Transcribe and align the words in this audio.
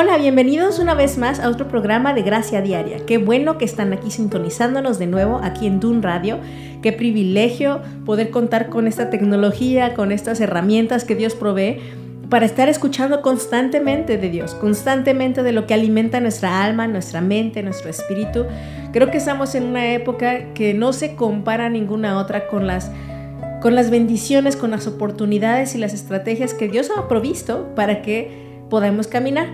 Hola, 0.00 0.16
bienvenidos 0.16 0.78
una 0.78 0.94
vez 0.94 1.18
más 1.18 1.40
a 1.40 1.48
otro 1.48 1.66
programa 1.66 2.14
de 2.14 2.22
Gracia 2.22 2.62
Diaria. 2.62 3.04
Qué 3.04 3.18
bueno 3.18 3.58
que 3.58 3.64
están 3.64 3.92
aquí 3.92 4.12
sintonizándonos 4.12 5.00
de 5.00 5.08
nuevo 5.08 5.40
aquí 5.42 5.66
en 5.66 5.80
Dun 5.80 6.04
Radio. 6.04 6.38
Qué 6.82 6.92
privilegio 6.92 7.80
poder 8.06 8.30
contar 8.30 8.68
con 8.68 8.86
esta 8.86 9.10
tecnología, 9.10 9.94
con 9.94 10.12
estas 10.12 10.40
herramientas 10.40 11.02
que 11.02 11.16
Dios 11.16 11.34
provee 11.34 11.80
para 12.30 12.46
estar 12.46 12.68
escuchando 12.68 13.22
constantemente 13.22 14.18
de 14.18 14.30
Dios, 14.30 14.54
constantemente 14.54 15.42
de 15.42 15.50
lo 15.50 15.66
que 15.66 15.74
alimenta 15.74 16.20
nuestra 16.20 16.62
alma, 16.62 16.86
nuestra 16.86 17.20
mente, 17.20 17.64
nuestro 17.64 17.90
espíritu. 17.90 18.44
Creo 18.92 19.10
que 19.10 19.18
estamos 19.18 19.56
en 19.56 19.64
una 19.64 19.94
época 19.94 20.54
que 20.54 20.74
no 20.74 20.92
se 20.92 21.16
compara 21.16 21.70
ninguna 21.70 22.18
otra 22.18 22.46
con 22.46 22.68
las 22.68 22.92
con 23.60 23.74
las 23.74 23.90
bendiciones, 23.90 24.54
con 24.54 24.70
las 24.70 24.86
oportunidades 24.86 25.74
y 25.74 25.78
las 25.78 25.92
estrategias 25.92 26.54
que 26.54 26.68
Dios 26.68 26.88
ha 26.96 27.08
provisto 27.08 27.74
para 27.74 28.00
que 28.00 28.46
podamos 28.70 29.08
caminar. 29.08 29.48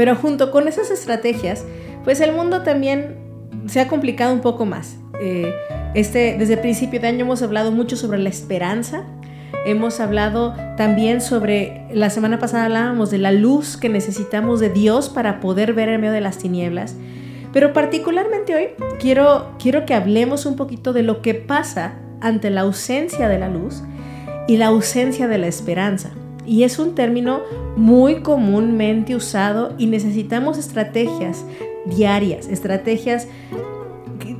Pero 0.00 0.16
junto 0.16 0.50
con 0.50 0.66
esas 0.66 0.90
estrategias, 0.90 1.66
pues 2.04 2.22
el 2.22 2.32
mundo 2.32 2.62
también 2.62 3.18
se 3.66 3.80
ha 3.80 3.86
complicado 3.86 4.32
un 4.32 4.40
poco 4.40 4.64
más. 4.64 4.96
Eh, 5.20 5.52
este, 5.94 6.36
desde 6.38 6.54
el 6.54 6.60
principio 6.60 6.98
de 7.00 7.08
año 7.08 7.26
hemos 7.26 7.42
hablado 7.42 7.70
mucho 7.70 7.98
sobre 7.98 8.18
la 8.18 8.30
esperanza. 8.30 9.04
Hemos 9.66 10.00
hablado 10.00 10.54
también 10.78 11.20
sobre, 11.20 11.84
la 11.92 12.08
semana 12.08 12.38
pasada 12.38 12.64
hablábamos 12.64 13.10
de 13.10 13.18
la 13.18 13.30
luz 13.30 13.76
que 13.76 13.90
necesitamos 13.90 14.58
de 14.58 14.70
Dios 14.70 15.10
para 15.10 15.38
poder 15.38 15.74
ver 15.74 15.90
en 15.90 16.00
medio 16.00 16.14
de 16.14 16.22
las 16.22 16.38
tinieblas. 16.38 16.96
Pero 17.52 17.74
particularmente 17.74 18.54
hoy 18.54 18.68
quiero, 19.00 19.50
quiero 19.58 19.84
que 19.84 19.92
hablemos 19.92 20.46
un 20.46 20.56
poquito 20.56 20.94
de 20.94 21.02
lo 21.02 21.20
que 21.20 21.34
pasa 21.34 21.92
ante 22.22 22.48
la 22.48 22.62
ausencia 22.62 23.28
de 23.28 23.38
la 23.38 23.50
luz 23.50 23.82
y 24.48 24.56
la 24.56 24.68
ausencia 24.68 25.28
de 25.28 25.36
la 25.36 25.46
esperanza. 25.46 26.12
Y 26.50 26.64
es 26.64 26.80
un 26.80 26.96
término 26.96 27.42
muy 27.76 28.22
comúnmente 28.22 29.14
usado 29.14 29.72
y 29.78 29.86
necesitamos 29.86 30.58
estrategias 30.58 31.44
diarias, 31.86 32.48
estrategias 32.48 33.28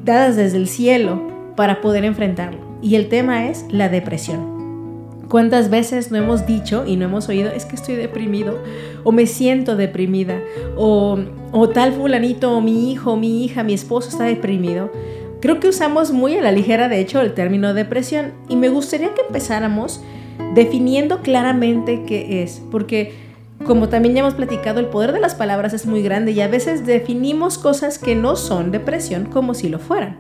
dadas 0.05 0.35
desde 0.35 0.57
el 0.57 0.67
cielo 0.67 1.23
para 1.55 1.81
poder 1.81 2.05
enfrentarlo. 2.05 2.59
Y 2.83 2.97
el 2.97 3.09
tema 3.09 3.47
es 3.47 3.65
la 3.69 3.89
depresión. 3.89 5.21
¿Cuántas 5.29 5.71
veces 5.71 6.11
no 6.11 6.19
hemos 6.19 6.49
dicho 6.49 6.85
y 6.85 6.97
no 6.97 7.05
hemos 7.05 7.29
oído, 7.29 7.53
es 7.53 7.65
que 7.65 7.77
estoy 7.77 7.95
deprimido, 7.95 8.59
o 9.05 9.13
me 9.13 9.27
siento 9.27 9.77
deprimida, 9.77 10.41
o, 10.77 11.17
o 11.53 11.69
tal 11.69 11.93
fulanito, 11.93 12.57
o 12.57 12.61
mi 12.61 12.91
hijo, 12.91 13.17
mi 13.17 13.45
hija, 13.45 13.63
mi 13.63 13.75
esposo 13.75 14.09
está 14.09 14.25
deprimido? 14.25 14.91
Creo 15.41 15.61
que 15.61 15.69
usamos 15.69 16.11
muy 16.11 16.37
a 16.37 16.43
la 16.43 16.51
ligera, 16.51 16.89
de 16.89 16.99
hecho, 16.99 17.21
el 17.21 17.35
término 17.35 17.73
depresión. 17.73 18.33
Y 18.49 18.57
me 18.57 18.69
gustaría 18.69 19.15
que 19.15 19.23
empezáramos 19.23 20.03
definiendo 20.55 21.21
claramente 21.21 22.05
qué 22.07 22.43
es, 22.43 22.63
porque 22.71 23.13
como 23.65 23.89
también 23.89 24.15
ya 24.15 24.21
hemos 24.21 24.35
platicado, 24.35 24.81
el 24.81 24.87
poder 24.87 25.13
de 25.13 25.21
las 25.21 25.35
palabras 25.35 25.75
es 25.75 25.85
muy 25.85 26.03
grande 26.03 26.33
y 26.33 26.41
a 26.41 26.49
veces 26.49 26.87
definimos 26.87 27.59
cosas 27.59 27.99
que 27.99 28.15
no 28.15 28.37
son 28.37 28.71
depresión 28.71 29.27
como 29.27 29.55
si 29.55 29.69
lo 29.69 29.79
fueran. 29.79 30.17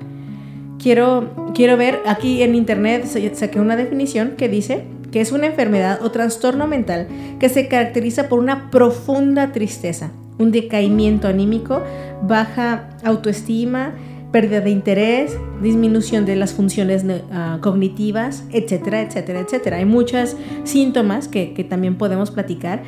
Quiero, 0.78 1.52
quiero 1.54 1.76
ver, 1.76 2.00
aquí 2.06 2.42
en 2.42 2.54
internet 2.54 3.06
saqué 3.34 3.60
una 3.60 3.76
definición 3.76 4.34
que 4.36 4.48
dice 4.48 4.84
que 5.10 5.20
es 5.20 5.32
una 5.32 5.46
enfermedad 5.46 6.00
o 6.02 6.10
trastorno 6.10 6.66
mental 6.66 7.08
que 7.38 7.48
se 7.48 7.68
caracteriza 7.68 8.28
por 8.28 8.38
una 8.38 8.70
profunda 8.70 9.52
tristeza, 9.52 10.12
un 10.38 10.52
decaimiento 10.52 11.28
anímico, 11.28 11.82
baja 12.22 12.90
autoestima, 13.04 13.94
pérdida 14.32 14.60
de 14.60 14.70
interés, 14.70 15.36
disminución 15.62 16.24
de 16.24 16.36
las 16.36 16.52
funciones 16.52 17.04
ah, 17.32 17.58
cognitivas, 17.60 18.44
etcétera, 18.52 19.02
etcétera, 19.02 19.40
etcétera. 19.40 19.76
Hay 19.78 19.84
muchos 19.84 20.36
síntomas 20.64 21.28
que, 21.28 21.52
que 21.52 21.64
también 21.64 21.96
podemos 21.96 22.30
platicar, 22.30 22.82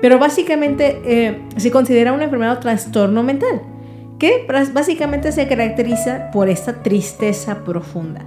pero 0.00 0.18
básicamente 0.18 1.00
eh, 1.04 1.42
se 1.56 1.70
considera 1.70 2.12
una 2.12 2.24
enfermedad 2.24 2.56
o 2.56 2.60
trastorno 2.60 3.22
mental 3.22 3.62
que 4.18 4.46
básicamente 4.72 5.32
se 5.32 5.46
caracteriza 5.46 6.30
por 6.32 6.48
esta 6.48 6.82
tristeza 6.82 7.64
profunda. 7.64 8.24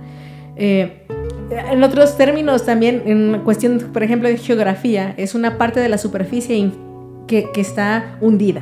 Eh, 0.56 1.06
en 1.72 1.84
otros 1.84 2.16
términos 2.16 2.66
también, 2.66 3.01
en 3.06 3.41
cuestión, 3.44 3.80
por 3.91 4.03
ejemplo, 4.03 4.30
de 4.30 4.38
geografía, 4.38 5.16
es 5.18 5.34
una 5.34 5.57
parte 5.57 5.80
de 5.80 5.90
la 5.90 5.97
superficie 5.97 6.72
que, 7.28 7.47
que 7.51 7.62
está 7.62 8.18
hundida. 8.22 8.62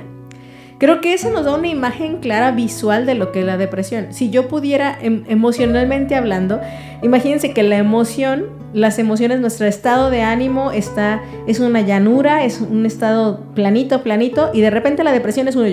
Creo 0.77 1.01
que 1.01 1.13
eso 1.13 1.31
nos 1.31 1.45
da 1.45 1.55
una 1.55 1.67
imagen 1.67 2.17
clara 2.17 2.51
visual 2.51 3.05
de 3.07 3.15
lo 3.15 3.31
que 3.31 3.39
es 3.39 3.45
la 3.45 3.57
depresión. 3.57 4.07
Si 4.11 4.29
yo 4.29 4.47
pudiera 4.47 4.97
em, 5.01 5.23
emocionalmente 5.27 6.15
hablando, 6.15 6.61
imagínense 7.01 7.51
que 7.53 7.63
la 7.63 7.77
emoción, 7.77 8.45
las 8.73 8.99
emociones, 8.99 9.39
nuestro 9.39 9.65
estado 9.65 10.11
de 10.11 10.21
ánimo 10.21 10.71
está, 10.71 11.21
es 11.47 11.59
una 11.59 11.81
llanura, 11.81 12.43
es 12.43 12.61
un 12.61 12.85
estado 12.85 13.39
planito, 13.55 14.03
planito, 14.03 14.51
y 14.53 14.61
de 14.61 14.69
repente 14.69 15.03
la 15.03 15.11
depresión 15.11 15.47
es 15.47 15.55
uno 15.55 15.67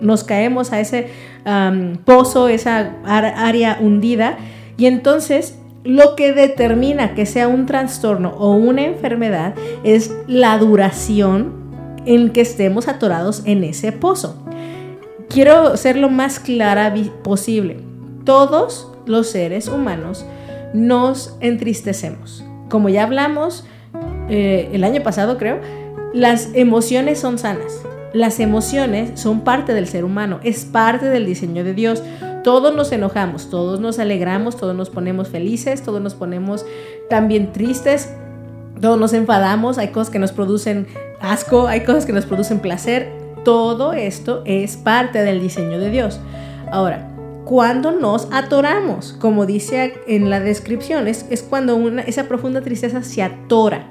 nos 0.00 0.22
caemos 0.22 0.72
a 0.72 0.80
ese 0.80 1.08
pozo, 2.04 2.48
esa 2.48 2.92
área 3.04 3.78
hundida, 3.80 4.36
y 4.76 4.86
entonces 4.86 5.58
lo 5.84 6.16
que 6.16 6.32
determina 6.32 7.14
que 7.14 7.24
sea 7.24 7.48
un 7.48 7.66
trastorno 7.66 8.34
o 8.38 8.52
una 8.52 8.84
enfermedad 8.84 9.54
es 9.84 10.14
la 10.26 10.58
duración 10.58 11.67
en 12.08 12.30
que 12.30 12.40
estemos 12.40 12.88
atorados 12.88 13.42
en 13.44 13.62
ese 13.64 13.92
pozo. 13.92 14.34
Quiero 15.28 15.76
ser 15.76 15.98
lo 15.98 16.08
más 16.08 16.40
clara 16.40 16.94
posible. 17.22 17.76
Todos 18.24 18.90
los 19.04 19.28
seres 19.28 19.68
humanos 19.68 20.24
nos 20.72 21.36
entristecemos. 21.40 22.42
Como 22.70 22.88
ya 22.88 23.02
hablamos 23.02 23.66
eh, 24.30 24.70
el 24.72 24.84
año 24.84 25.02
pasado, 25.02 25.36
creo, 25.36 25.60
las 26.14 26.48
emociones 26.54 27.20
son 27.20 27.38
sanas. 27.38 27.82
Las 28.14 28.40
emociones 28.40 29.20
son 29.20 29.42
parte 29.42 29.74
del 29.74 29.86
ser 29.86 30.04
humano, 30.04 30.40
es 30.42 30.64
parte 30.64 31.04
del 31.10 31.26
diseño 31.26 31.62
de 31.62 31.74
Dios. 31.74 32.02
Todos 32.42 32.74
nos 32.74 32.90
enojamos, 32.90 33.50
todos 33.50 33.80
nos 33.80 33.98
alegramos, 33.98 34.56
todos 34.56 34.74
nos 34.74 34.88
ponemos 34.88 35.28
felices, 35.28 35.82
todos 35.82 36.00
nos 36.00 36.14
ponemos 36.14 36.64
también 37.10 37.52
tristes, 37.52 38.14
todos 38.80 38.98
nos 38.98 39.12
enfadamos, 39.12 39.76
hay 39.76 39.88
cosas 39.88 40.08
que 40.10 40.18
nos 40.18 40.32
producen 40.32 40.86
asco, 41.20 41.66
hay 41.66 41.84
cosas 41.84 42.06
que 42.06 42.12
nos 42.12 42.26
producen 42.26 42.60
placer. 42.60 43.10
Todo 43.44 43.92
esto 43.92 44.42
es 44.44 44.76
parte 44.76 45.22
del 45.22 45.40
diseño 45.40 45.78
de 45.78 45.90
Dios. 45.90 46.20
Ahora, 46.70 47.08
cuando 47.44 47.92
nos 47.92 48.28
atoramos, 48.30 49.14
como 49.18 49.46
dice 49.46 49.94
en 50.06 50.28
la 50.28 50.40
descripción, 50.40 51.08
es, 51.08 51.24
cuando 51.48 51.76
una, 51.76 52.02
esa 52.02 52.24
profunda 52.24 52.60
tristeza 52.60 53.02
se 53.02 53.22
atora. 53.22 53.86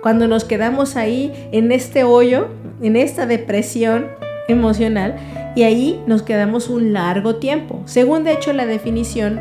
Cuando 0.00 0.26
nos 0.26 0.44
quedamos 0.44 0.96
ahí 0.96 1.32
en 1.52 1.70
este 1.70 2.04
hoyo, 2.04 2.48
en 2.82 2.96
esta 2.96 3.26
depresión 3.26 4.06
emocional, 4.48 5.16
y 5.54 5.64
ahí 5.64 6.02
nos 6.06 6.22
quedamos 6.22 6.68
un 6.68 6.92
largo 6.92 7.36
tiempo. 7.36 7.82
Según 7.84 8.24
de 8.24 8.32
hecho 8.32 8.52
la 8.52 8.66
definición 8.66 9.40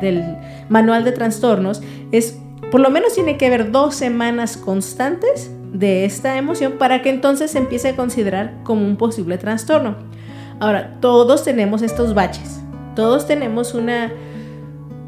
del 0.00 0.36
manual 0.68 1.02
de 1.04 1.12
trastornos, 1.12 1.82
es 2.12 2.38
por 2.70 2.80
lo 2.80 2.90
menos 2.90 3.14
tiene 3.14 3.36
que 3.36 3.46
haber 3.46 3.72
dos 3.72 3.94
semanas 3.94 4.56
constantes 4.56 5.50
de 5.72 6.04
esta 6.04 6.36
emoción 6.36 6.74
para 6.78 7.02
que 7.02 7.10
entonces 7.10 7.52
se 7.52 7.58
empiece 7.58 7.88
a 7.88 7.96
considerar 7.96 8.54
como 8.64 8.86
un 8.86 8.96
posible 8.96 9.38
trastorno. 9.38 9.96
Ahora, 10.58 10.98
todos 11.00 11.44
tenemos 11.44 11.82
estos 11.82 12.14
baches, 12.14 12.60
todos 12.94 13.26
tenemos 13.26 13.74
una, 13.74 14.12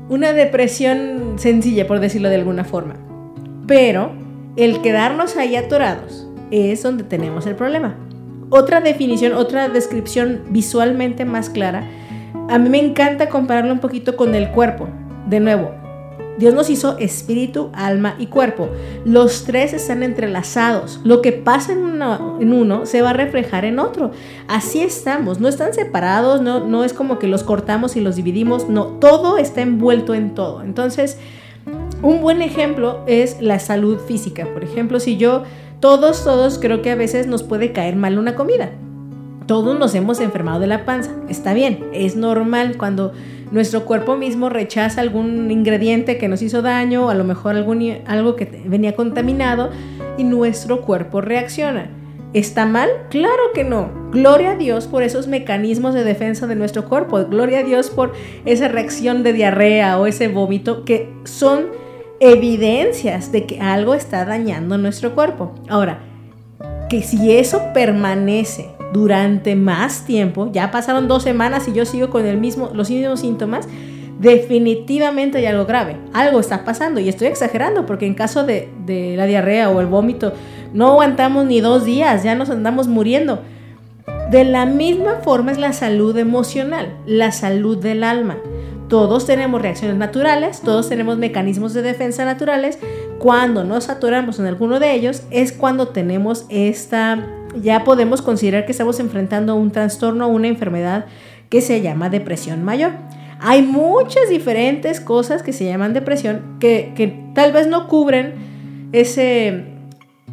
una 0.08 0.32
depresión 0.32 1.34
sencilla, 1.36 1.86
por 1.86 2.00
decirlo 2.00 2.28
de 2.28 2.36
alguna 2.36 2.64
forma, 2.64 2.94
pero 3.66 4.12
el 4.56 4.80
quedarnos 4.80 5.36
ahí 5.36 5.56
atorados 5.56 6.28
es 6.50 6.82
donde 6.82 7.04
tenemos 7.04 7.46
el 7.46 7.54
problema. 7.54 7.96
Otra 8.50 8.80
definición, 8.80 9.32
otra 9.32 9.68
descripción 9.68 10.42
visualmente 10.50 11.24
más 11.24 11.48
clara, 11.50 11.84
a 12.48 12.58
mí 12.58 12.68
me 12.68 12.78
encanta 12.78 13.28
compararlo 13.28 13.72
un 13.72 13.80
poquito 13.80 14.16
con 14.16 14.34
el 14.34 14.50
cuerpo. 14.50 14.88
De 15.26 15.40
nuevo, 15.40 15.70
Dios 16.38 16.54
nos 16.54 16.70
hizo 16.70 16.96
espíritu, 16.98 17.70
alma 17.74 18.14
y 18.18 18.26
cuerpo. 18.26 18.68
Los 19.04 19.44
tres 19.44 19.72
están 19.74 20.02
entrelazados. 20.02 21.00
Lo 21.04 21.20
que 21.20 21.32
pasa 21.32 21.72
en 21.72 22.52
uno, 22.52 22.86
se 22.86 23.02
va 23.02 23.10
a 23.10 23.12
reflejar 23.14 23.64
en 23.64 23.78
otro. 23.78 24.12
Así 24.48 24.80
estamos. 24.80 25.40
No 25.40 25.48
están 25.48 25.74
separados, 25.74 26.40
no, 26.40 26.66
no 26.66 26.84
es 26.84 26.94
como 26.94 27.18
que 27.18 27.28
los 27.28 27.42
cortamos 27.42 27.96
y 27.96 28.00
los 28.00 28.16
dividimos. 28.16 28.68
No, 28.68 28.86
todo 28.86 29.36
está 29.36 29.60
envuelto 29.60 30.14
en 30.14 30.34
todo. 30.34 30.62
Entonces, 30.62 31.18
un 32.00 32.22
buen 32.22 32.42
ejemplo 32.42 33.00
es 33.06 33.40
la 33.40 33.58
salud 33.58 33.98
física. 33.98 34.46
Por 34.52 34.64
ejemplo, 34.64 35.00
si 35.00 35.18
yo, 35.18 35.44
todos, 35.80 36.24
todos 36.24 36.58
creo 36.58 36.82
que 36.82 36.90
a 36.90 36.96
veces 36.96 37.26
nos 37.26 37.42
puede 37.42 37.72
caer 37.72 37.96
mal 37.96 38.18
una 38.18 38.34
comida. 38.34 38.70
todos 39.46 39.78
nos 39.78 39.94
hemos 39.94 40.20
enfermado 40.20 40.60
de 40.60 40.66
la 40.66 40.84
panza. 40.84 41.10
Está 41.28 41.52
bien, 41.52 41.84
es 41.92 42.16
normal 42.16 42.76
cuando 42.78 43.12
nuestro 43.52 43.84
cuerpo 43.84 44.16
mismo 44.16 44.48
rechaza 44.48 45.02
algún 45.02 45.50
ingrediente 45.50 46.18
que 46.18 46.26
nos 46.26 46.42
hizo 46.42 46.62
daño, 46.62 47.06
o 47.06 47.10
a 47.10 47.14
lo 47.14 47.22
mejor 47.22 47.54
algún, 47.54 47.98
algo 48.06 48.34
que 48.34 48.46
venía 48.64 48.96
contaminado 48.96 49.70
y 50.16 50.24
nuestro 50.24 50.80
cuerpo 50.80 51.20
reacciona. 51.20 51.90
¿Está 52.32 52.64
mal? 52.64 52.88
Claro 53.10 53.52
que 53.52 53.62
no. 53.62 53.90
Gloria 54.10 54.52
a 54.52 54.56
Dios 54.56 54.86
por 54.86 55.02
esos 55.02 55.26
mecanismos 55.26 55.92
de 55.92 56.02
defensa 56.02 56.46
de 56.46 56.54
nuestro 56.54 56.88
cuerpo. 56.88 57.22
Gloria 57.26 57.58
a 57.58 57.62
Dios 57.62 57.90
por 57.90 58.12
esa 58.46 58.68
reacción 58.68 59.22
de 59.22 59.34
diarrea 59.34 59.98
o 59.98 60.06
ese 60.06 60.28
vómito 60.28 60.86
que 60.86 61.12
son 61.24 61.66
evidencias 62.20 63.32
de 63.32 63.44
que 63.44 63.60
algo 63.60 63.94
está 63.94 64.24
dañando 64.24 64.78
nuestro 64.78 65.14
cuerpo. 65.14 65.54
Ahora, 65.68 65.98
que 66.88 67.02
si 67.02 67.32
eso 67.32 67.60
permanece 67.74 68.70
durante 68.92 69.56
más 69.56 70.04
tiempo, 70.04 70.50
ya 70.52 70.70
pasaron 70.70 71.08
dos 71.08 71.22
semanas 71.22 71.68
y 71.68 71.72
yo 71.72 71.84
sigo 71.84 72.10
con 72.10 72.26
el 72.26 72.38
mismo, 72.38 72.70
los 72.74 72.90
mismos 72.90 73.20
síntomas, 73.20 73.66
definitivamente 74.20 75.38
hay 75.38 75.46
algo 75.46 75.66
grave, 75.66 75.96
algo 76.12 76.40
está 76.40 76.64
pasando 76.64 77.00
y 77.00 77.08
estoy 77.08 77.28
exagerando 77.28 77.86
porque 77.86 78.06
en 78.06 78.14
caso 78.14 78.44
de, 78.44 78.68
de 78.86 79.16
la 79.16 79.26
diarrea 79.26 79.70
o 79.70 79.80
el 79.80 79.86
vómito 79.86 80.32
no 80.72 80.88
aguantamos 80.88 81.46
ni 81.46 81.60
dos 81.60 81.84
días, 81.84 82.22
ya 82.22 82.34
nos 82.34 82.50
andamos 82.50 82.88
muriendo. 82.88 83.40
De 84.30 84.44
la 84.44 84.64
misma 84.64 85.16
forma 85.22 85.52
es 85.52 85.58
la 85.58 85.74
salud 85.74 86.16
emocional, 86.16 86.96
la 87.04 87.32
salud 87.32 87.76
del 87.76 88.02
alma. 88.02 88.38
Todos 88.88 89.26
tenemos 89.26 89.60
reacciones 89.60 89.96
naturales, 89.96 90.60
todos 90.60 90.88
tenemos 90.88 91.18
mecanismos 91.18 91.74
de 91.74 91.82
defensa 91.82 92.24
naturales. 92.24 92.78
Cuando 93.18 93.64
nos 93.64 93.88
atoramos 93.88 94.38
en 94.38 94.46
alguno 94.46 94.80
de 94.80 94.94
ellos 94.94 95.22
es 95.30 95.52
cuando 95.52 95.88
tenemos 95.88 96.46
esta, 96.48 97.26
ya 97.60 97.84
podemos 97.84 98.22
considerar 98.22 98.66
que 98.66 98.72
estamos 98.72 99.00
enfrentando 99.00 99.54
un 99.54 99.70
trastorno 99.70 100.26
o 100.26 100.30
una 100.30 100.48
enfermedad 100.48 101.06
que 101.48 101.60
se 101.60 101.80
llama 101.80 102.08
depresión 102.08 102.64
mayor. 102.64 102.92
Hay 103.40 103.62
muchas 103.62 104.28
diferentes 104.28 105.00
cosas 105.00 105.42
que 105.42 105.52
se 105.52 105.64
llaman 105.64 105.92
depresión 105.92 106.56
que, 106.60 106.92
que 106.94 107.14
tal 107.34 107.52
vez 107.52 107.66
no 107.66 107.88
cubren 107.88 108.34
ese, 108.92 109.64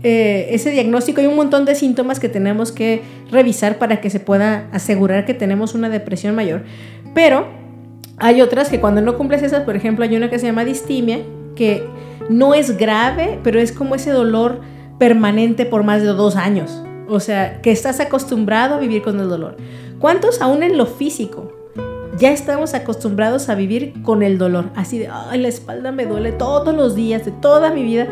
eh, 0.04 0.48
ese 0.52 0.70
diagnóstico. 0.72 1.20
Hay 1.20 1.28
un 1.28 1.36
montón 1.36 1.66
de 1.66 1.76
síntomas 1.76 2.20
que 2.20 2.30
tenemos 2.30 2.72
que 2.72 3.02
revisar 3.32 3.80
para 3.80 4.00
que 4.00 4.10
se 4.10 4.20
pueda 4.20 4.68
asegurar 4.72 5.26
que 5.26 5.34
tenemos 5.34 5.74
una 5.74 5.90
depresión 5.90 6.36
mayor. 6.36 6.64
Pero 7.16 7.48
hay 8.18 8.42
otras 8.42 8.70
que 8.70 8.80
cuando 8.80 9.02
no 9.02 9.18
cumples 9.18 9.42
esas, 9.42 9.64
por 9.64 9.76
ejemplo, 9.76 10.06
hay 10.06 10.16
una 10.16 10.30
que 10.30 10.40
se 10.40 10.46
llama 10.46 10.64
distimia, 10.64 11.20
que 11.56 11.84
no 12.30 12.54
es 12.54 12.78
grave, 12.78 13.40
pero 13.44 13.60
es 13.60 13.72
como 13.72 13.96
ese 13.96 14.12
dolor 14.12 14.62
permanente 15.00 15.66
por 15.66 15.84
más 15.84 16.02
de 16.02 16.10
dos 16.10 16.36
años. 16.36 16.84
O 17.10 17.20
sea, 17.20 17.62
que 17.62 17.72
estás 17.72 18.00
acostumbrado 18.00 18.76
a 18.76 18.80
vivir 18.80 19.02
con 19.02 19.20
el 19.20 19.28
dolor. 19.28 19.58
¿Cuántos 20.00 20.42
aún 20.42 20.64
en 20.64 20.78
lo 20.78 20.86
físico? 20.86 21.52
Ya 22.18 22.32
estamos 22.32 22.74
acostumbrados 22.74 23.50
a 23.50 23.56
vivir 23.56 23.94
con 24.04 24.24
el 24.24 24.38
dolor. 24.38 24.70
Así 24.76 25.00
de, 25.00 25.10
ay, 25.12 25.42
la 25.42 25.48
espalda 25.48 25.92
me 25.92 26.06
duele 26.06 26.32
todos 26.32 26.76
los 26.76 26.96
días 26.96 27.26
de 27.26 27.32
toda 27.32 27.72
mi 27.72 27.84
vida. 27.84 28.08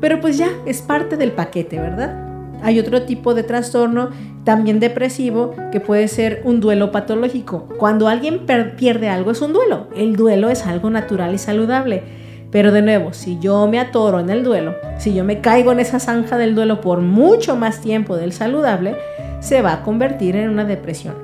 Pero 0.00 0.20
pues 0.20 0.36
ya 0.36 0.50
es 0.66 0.82
parte 0.82 1.16
del 1.16 1.32
paquete, 1.32 1.78
¿verdad? 1.78 2.20
Hay 2.62 2.78
otro 2.78 3.02
tipo 3.02 3.34
de 3.34 3.42
trastorno 3.42 4.10
también 4.44 4.80
depresivo 4.80 5.54
que 5.70 5.80
puede 5.80 6.08
ser 6.08 6.42
un 6.44 6.60
duelo 6.60 6.92
patológico. 6.92 7.68
Cuando 7.78 8.08
alguien 8.08 8.46
pierde 8.76 9.08
algo 9.08 9.30
es 9.30 9.40
un 9.42 9.52
duelo. 9.52 9.88
El 9.96 10.16
duelo 10.16 10.48
es 10.48 10.66
algo 10.66 10.90
natural 10.90 11.34
y 11.34 11.38
saludable. 11.38 12.23
Pero 12.54 12.70
de 12.70 12.82
nuevo, 12.82 13.12
si 13.12 13.40
yo 13.40 13.66
me 13.66 13.80
atoro 13.80 14.20
en 14.20 14.30
el 14.30 14.44
duelo, 14.44 14.76
si 14.96 15.12
yo 15.12 15.24
me 15.24 15.40
caigo 15.40 15.72
en 15.72 15.80
esa 15.80 15.98
zanja 15.98 16.38
del 16.38 16.54
duelo 16.54 16.80
por 16.80 17.00
mucho 17.00 17.56
más 17.56 17.80
tiempo 17.80 18.16
del 18.16 18.32
saludable, 18.32 18.94
se 19.40 19.60
va 19.60 19.72
a 19.72 19.82
convertir 19.82 20.36
en 20.36 20.50
una 20.50 20.64
depresión, 20.64 21.16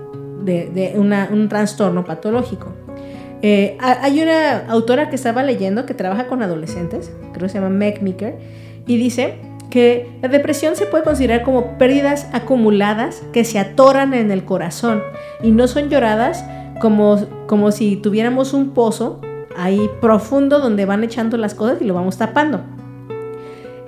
de, 0.42 0.92
un 0.96 1.48
trastorno 1.48 2.04
patológico. 2.04 2.72
Eh, 3.42 3.78
hay 3.78 4.20
una 4.20 4.66
autora 4.66 5.08
que 5.08 5.14
estaba 5.14 5.44
leyendo 5.44 5.86
que 5.86 5.94
trabaja 5.94 6.26
con 6.26 6.42
adolescentes, 6.42 7.12
creo 7.32 7.46
que 7.46 7.48
se 7.48 7.60
llama 7.60 7.70
Meg 7.70 8.00
y 8.88 8.96
dice 8.96 9.36
que 9.70 10.10
la 10.22 10.28
depresión 10.28 10.74
se 10.74 10.86
puede 10.86 11.04
considerar 11.04 11.44
como 11.44 11.78
pérdidas 11.78 12.26
acumuladas 12.32 13.22
que 13.32 13.44
se 13.44 13.60
atoran 13.60 14.14
en 14.14 14.32
el 14.32 14.44
corazón 14.44 15.00
y 15.44 15.52
no 15.52 15.68
son 15.68 15.90
lloradas 15.90 16.44
como, 16.80 17.24
como 17.46 17.70
si 17.70 17.94
tuviéramos 17.94 18.52
un 18.52 18.70
pozo 18.70 19.20
ahí 19.56 19.88
profundo 20.00 20.60
donde 20.60 20.84
van 20.84 21.04
echando 21.04 21.36
las 21.36 21.54
cosas 21.54 21.80
y 21.80 21.84
lo 21.84 21.94
vamos 21.94 22.18
tapando. 22.18 22.62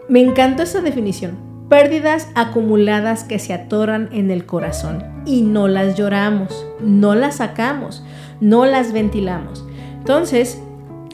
Me 0.08 0.20
encanta 0.20 0.64
esa 0.64 0.80
definición. 0.80 1.36
Pérdidas 1.68 2.28
acumuladas 2.34 3.24
que 3.24 3.38
se 3.38 3.54
atoran 3.54 4.08
en 4.12 4.30
el 4.30 4.44
corazón 4.44 5.04
y 5.24 5.42
no 5.42 5.68
las 5.68 5.96
lloramos, 5.96 6.66
no 6.80 7.14
las 7.14 7.36
sacamos, 7.36 8.04
no 8.40 8.66
las 8.66 8.92
ventilamos. 8.92 9.64
Entonces, 9.98 10.60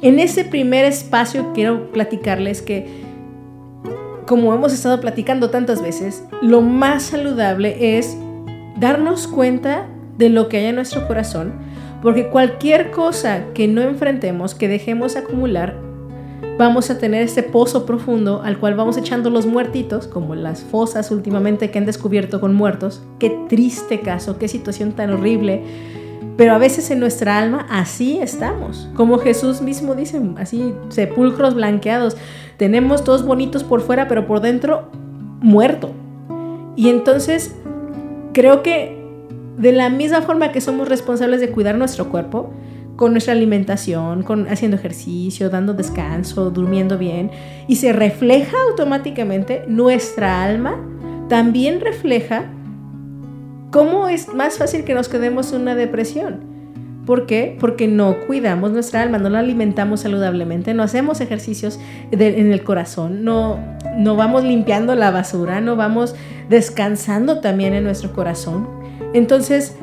en 0.02 0.18
ese 0.18 0.44
primer 0.44 0.84
espacio 0.84 1.52
quiero 1.52 1.92
platicarles 1.92 2.62
que 2.62 3.06
como 4.26 4.52
hemos 4.52 4.74
estado 4.74 5.00
platicando 5.00 5.48
tantas 5.48 5.80
veces, 5.80 6.22
lo 6.42 6.60
más 6.60 7.04
saludable 7.04 7.96
es 7.98 8.16
darnos 8.76 9.26
cuenta 9.26 9.86
de 10.18 10.28
lo 10.28 10.48
que 10.48 10.58
hay 10.58 10.66
en 10.66 10.74
nuestro 10.74 11.06
corazón, 11.06 11.54
porque 12.02 12.28
cualquier 12.28 12.90
cosa 12.90 13.46
que 13.54 13.68
no 13.68 13.82
enfrentemos, 13.82 14.54
que 14.54 14.68
dejemos 14.68 15.16
acumular, 15.16 15.76
vamos 16.58 16.90
a 16.90 16.98
tener 16.98 17.22
ese 17.22 17.42
pozo 17.42 17.86
profundo 17.86 18.42
al 18.42 18.58
cual 18.58 18.74
vamos 18.74 18.96
echando 18.96 19.30
los 19.30 19.46
muertitos, 19.46 20.06
como 20.06 20.34
las 20.34 20.62
fosas 20.62 21.10
últimamente 21.10 21.70
que 21.70 21.78
han 21.78 21.86
descubierto 21.86 22.40
con 22.40 22.54
muertos. 22.54 23.02
Qué 23.18 23.36
triste 23.48 24.00
caso, 24.00 24.38
qué 24.38 24.48
situación 24.48 24.92
tan 24.92 25.10
horrible. 25.10 25.62
Pero 26.36 26.52
a 26.52 26.58
veces 26.58 26.90
en 26.90 27.00
nuestra 27.00 27.38
alma 27.38 27.66
así 27.68 28.18
estamos, 28.20 28.88
como 28.94 29.18
Jesús 29.18 29.60
mismo 29.60 29.96
dice, 29.96 30.20
así 30.36 30.72
sepulcros 30.88 31.54
blanqueados. 31.54 32.16
Tenemos 32.56 33.02
todos 33.02 33.24
bonitos 33.24 33.64
por 33.64 33.80
fuera, 33.80 34.06
pero 34.06 34.26
por 34.26 34.40
dentro 34.40 34.88
muerto. 35.40 35.90
Y 36.76 36.90
entonces 36.90 37.56
creo 38.32 38.62
que 38.62 38.97
de 39.58 39.72
la 39.72 39.90
misma 39.90 40.22
forma 40.22 40.52
que 40.52 40.60
somos 40.60 40.88
responsables 40.88 41.40
de 41.40 41.50
cuidar 41.50 41.76
nuestro 41.76 42.08
cuerpo, 42.08 42.50
con 42.96 43.12
nuestra 43.12 43.32
alimentación, 43.32 44.22
con 44.22 44.48
haciendo 44.48 44.76
ejercicio, 44.76 45.50
dando 45.50 45.74
descanso, 45.74 46.50
durmiendo 46.50 46.98
bien, 46.98 47.30
y 47.68 47.76
se 47.76 47.92
refleja 47.92 48.56
automáticamente 48.70 49.64
nuestra 49.68 50.42
alma, 50.42 50.76
también 51.28 51.80
refleja 51.80 52.46
cómo 53.70 54.08
es 54.08 54.34
más 54.34 54.58
fácil 54.58 54.84
que 54.84 54.94
nos 54.94 55.08
quedemos 55.08 55.52
en 55.52 55.62
una 55.62 55.74
depresión. 55.74 56.40
¿Por 57.06 57.26
qué? 57.26 57.56
Porque 57.58 57.88
no 57.88 58.16
cuidamos 58.26 58.70
nuestra 58.72 59.00
alma, 59.00 59.18
no 59.18 59.30
la 59.30 59.38
alimentamos 59.38 60.00
saludablemente, 60.00 60.74
no 60.74 60.82
hacemos 60.82 61.20
ejercicios 61.20 61.80
en 62.10 62.52
el 62.52 62.64
corazón, 62.64 63.24
no, 63.24 63.58
no 63.96 64.14
vamos 64.14 64.44
limpiando 64.44 64.94
la 64.94 65.10
basura, 65.10 65.60
no 65.60 65.74
vamos 65.74 66.14
descansando 66.48 67.40
también 67.40 67.74
en 67.74 67.84
nuestro 67.84 68.12
corazón. 68.12 68.77
Entonces, 69.14 69.76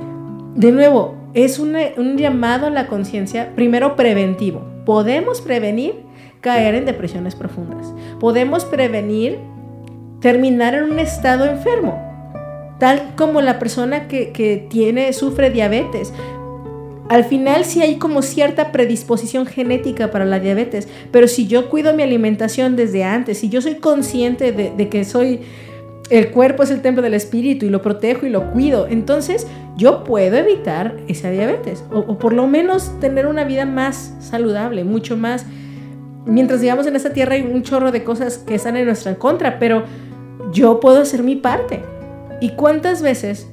de 0.55 0.72
nuevo, 0.72 1.15
es 1.34 1.60
un, 1.60 1.75
llamado 2.17 2.67
a 2.67 2.70
la 2.70 2.88
conciencia, 2.88 3.53
primero 3.55 3.96
preventivo. 3.96 4.63
Podemos 4.86 5.41
prevenir 5.41 5.96
caer 6.41 6.75
en 6.75 6.86
depresiones 6.86 7.36
profundas. 7.36 7.94
Podemos 8.20 8.65
prevenir 8.65 9.39
terminar 10.22 10.75
en 10.75 10.91
un 10.91 11.00
estado 11.00 11.46
enfermo, 11.46 12.00
tal 12.79 13.15
como 13.15 13.41
la 13.41 13.60
persona 13.60 14.08
que, 14.08 14.32
que 14.32 14.67
tiene, 14.70 15.12
sufre 15.12 15.50
diabetes 15.50 16.13
al 17.08 17.24
final 17.24 17.65
sí 17.65 17.82
hay 17.82 17.98
como 17.98 18.22
cierta 18.22 18.72
predisposición 18.72 19.46
genética 19.46 20.10
para 20.10 20.25
la 20.25 20.39
diabetes, 20.39 20.88
pero 21.12 21.27
si 21.27 21.48
yo 21.48 21.70
cuido 21.70 21.94
mi 21.94 22.01
alimentación 22.01 22.75
desde 22.75 23.03
antes, 23.03 23.38
si 23.38 23.50
yo 23.50 23.62
soy 23.62 23.75
consciente 23.75 24.51
de, 24.51 24.89
que 24.89 25.05
soy, 25.05 25.41
el 26.10 26.32
cuerpo 26.32 26.64
es 26.64 26.72
el 26.72 26.82
templo 26.82 27.02
del 27.02 27.14
espíritu 27.14 27.66
y 27.66 27.70
lo 27.70 27.82
protejo 27.82 28.26
y 28.26 28.30
lo 28.30 28.52
cuido, 28.52 28.88
entonces 28.88 29.48
yo 29.76 30.04
puedo 30.04 30.38
evitar 30.38 30.96
esa 31.08 31.32
diabetes 31.32 31.84
o, 31.92 32.18
por 32.18 32.34
lo 32.34 32.48
menos 32.48 33.00
tener 33.00 33.28
una 33.28 33.44
vida 33.44 33.66
más 33.66 34.14
saludable, 34.20 34.84
mucho 34.84 35.18
más. 35.18 35.46
Mientras 36.26 36.62
digamos 36.62 36.88
en 36.88 36.96
esta 36.96 37.14
tierra 37.14 37.36
hay 37.36 37.42
un 37.42 37.64
chorro 37.64 37.92
de 37.92 38.04
cosas 38.04 38.38
que 38.38 38.56
están 38.56 38.78
en 38.78 38.86
nuestra 38.86 39.16
contra, 39.16 39.60
pero 39.60 39.84
yo 40.52 40.80
puedo 40.80 41.02
hacer 41.02 41.24
mi 41.24 41.36
parte. 41.36 41.82
¿Y 42.42 42.50
cuántas 42.52 43.02
veces 43.02 43.48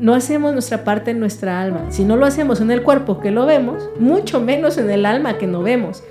no 0.00 0.14
hacemos 0.14 0.54
nuestra 0.54 0.82
parte 0.82 1.10
en 1.10 1.20
nuestra 1.20 1.60
alma. 1.60 1.84
Si 1.90 2.04
no 2.04 2.16
lo 2.16 2.24
hacemos 2.24 2.62
en 2.62 2.70
el 2.70 2.82
cuerpo 2.82 3.20
que 3.20 3.30
lo 3.30 3.44
vemos, 3.44 3.90
mucho 3.98 4.40
menos 4.40 4.78
en 4.78 4.90
el 4.90 5.04
alma 5.04 5.36
que 5.36 5.46
no 5.46 5.62
vemos. 5.62 6.02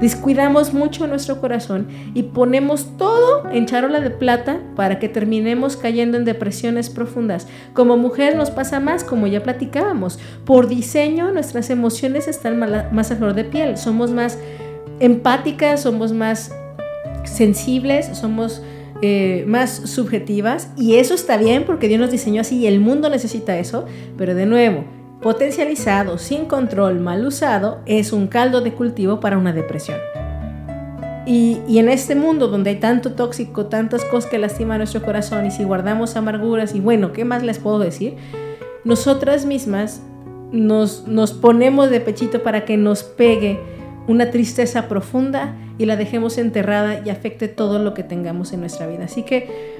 Descuidamos 0.00 0.74
mucho 0.74 1.06
nuestro 1.06 1.40
corazón 1.40 1.88
y 2.14 2.24
ponemos 2.24 2.96
todo 2.98 3.48
en 3.50 3.64
charola 3.64 4.00
de 4.00 4.10
plata 4.10 4.60
para 4.74 4.98
que 4.98 5.08
terminemos 5.08 5.76
cayendo 5.76 6.18
en 6.18 6.24
depresiones 6.24 6.90
profundas. 6.90 7.46
Como 7.72 7.96
mujer 7.96 8.36
nos 8.36 8.50
pasa 8.50 8.78
más, 8.78 9.04
como 9.04 9.26
ya 9.26 9.42
platicábamos. 9.42 10.18
Por 10.44 10.68
diseño 10.68 11.32
nuestras 11.32 11.70
emociones 11.70 12.28
están 12.28 12.58
más 12.58 13.10
a 13.10 13.16
flor 13.16 13.34
de 13.34 13.44
piel. 13.44 13.78
Somos 13.78 14.10
más 14.10 14.38
empáticas, 15.00 15.82
somos 15.82 16.12
más 16.12 16.52
sensibles, 17.24 18.06
somos 18.18 18.62
eh, 19.02 19.44
más 19.46 19.70
subjetivas 19.70 20.70
y 20.76 20.94
eso 20.94 21.14
está 21.14 21.36
bien 21.36 21.64
porque 21.64 21.88
Dios 21.88 22.00
nos 22.00 22.10
diseñó 22.10 22.40
así 22.40 22.58
y 22.58 22.66
el 22.66 22.80
mundo 22.80 23.10
necesita 23.10 23.58
eso, 23.58 23.84
pero 24.16 24.34
de 24.34 24.46
nuevo, 24.46 24.84
potencializado, 25.26 26.18
sin 26.18 26.44
control, 26.44 27.00
mal 27.00 27.26
usado, 27.26 27.80
es 27.84 28.12
un 28.12 28.28
caldo 28.28 28.60
de 28.60 28.74
cultivo 28.74 29.18
para 29.18 29.36
una 29.36 29.52
depresión. 29.52 29.98
Y, 31.26 31.58
en 31.66 31.88
este 31.88 32.14
mundo 32.14 32.46
donde 32.46 32.70
hay 32.70 32.76
tanto 32.76 33.14
tóxico, 33.14 33.66
tantas 33.66 34.04
cosas 34.04 34.30
que 34.30 34.38
lastiman 34.38 34.78
nuestro 34.78 35.02
corazón 35.02 35.44
y 35.44 35.50
si 35.50 35.64
guardamos 35.64 36.14
amarguras 36.14 36.76
y 36.76 36.80
bueno, 36.80 37.12
¿qué 37.12 37.24
más 37.24 37.42
les 37.42 37.58
puedo 37.58 37.80
decir? 37.80 38.14
Nosotras 38.84 39.46
mismas 39.46 40.00
nos, 40.52 41.08
nos 41.08 41.32
ponemos 41.32 41.90
de 41.90 41.98
pechito 41.98 42.44
para 42.44 42.64
que 42.64 42.76
nos 42.76 43.02
pegue 43.02 43.58
una 44.06 44.30
tristeza 44.30 44.86
profunda 44.86 45.56
y 45.76 45.86
la 45.86 45.96
dejemos 45.96 46.38
enterrada 46.38 47.02
y 47.04 47.10
afecte 47.10 47.48
todo 47.48 47.80
lo 47.80 47.94
que 47.94 48.04
tengamos 48.04 48.52
en 48.52 48.60
nuestra 48.60 48.86
vida. 48.86 49.06
Así 49.06 49.24
que 49.24 49.75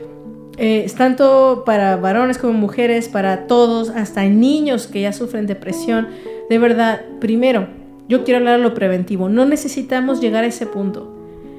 eh, 0.57 0.83
es 0.85 0.95
tanto 0.95 1.63
para 1.67 1.97
varones 1.97 2.39
como 2.39 2.55
mujeres, 2.55 3.09
para 3.09 3.47
todos, 3.47 3.91
hasta 3.91 4.25
niños 4.25 4.87
que 4.87 5.03
ya 5.03 5.13
sufren 5.13 5.47
depresión, 5.47 6.09
de 6.49 6.59
verdad, 6.59 7.03
primero, 7.21 7.69
yo 8.09 8.25
quiero 8.25 8.39
hablar 8.39 8.59
de 8.59 8.63
lo 8.63 8.75
preventivo, 8.75 9.29
no 9.29 9.45
necesitamos 9.45 10.21
llegar 10.21 10.45
a 10.45 10.47
ese 10.47 10.67
punto. 10.67 11.13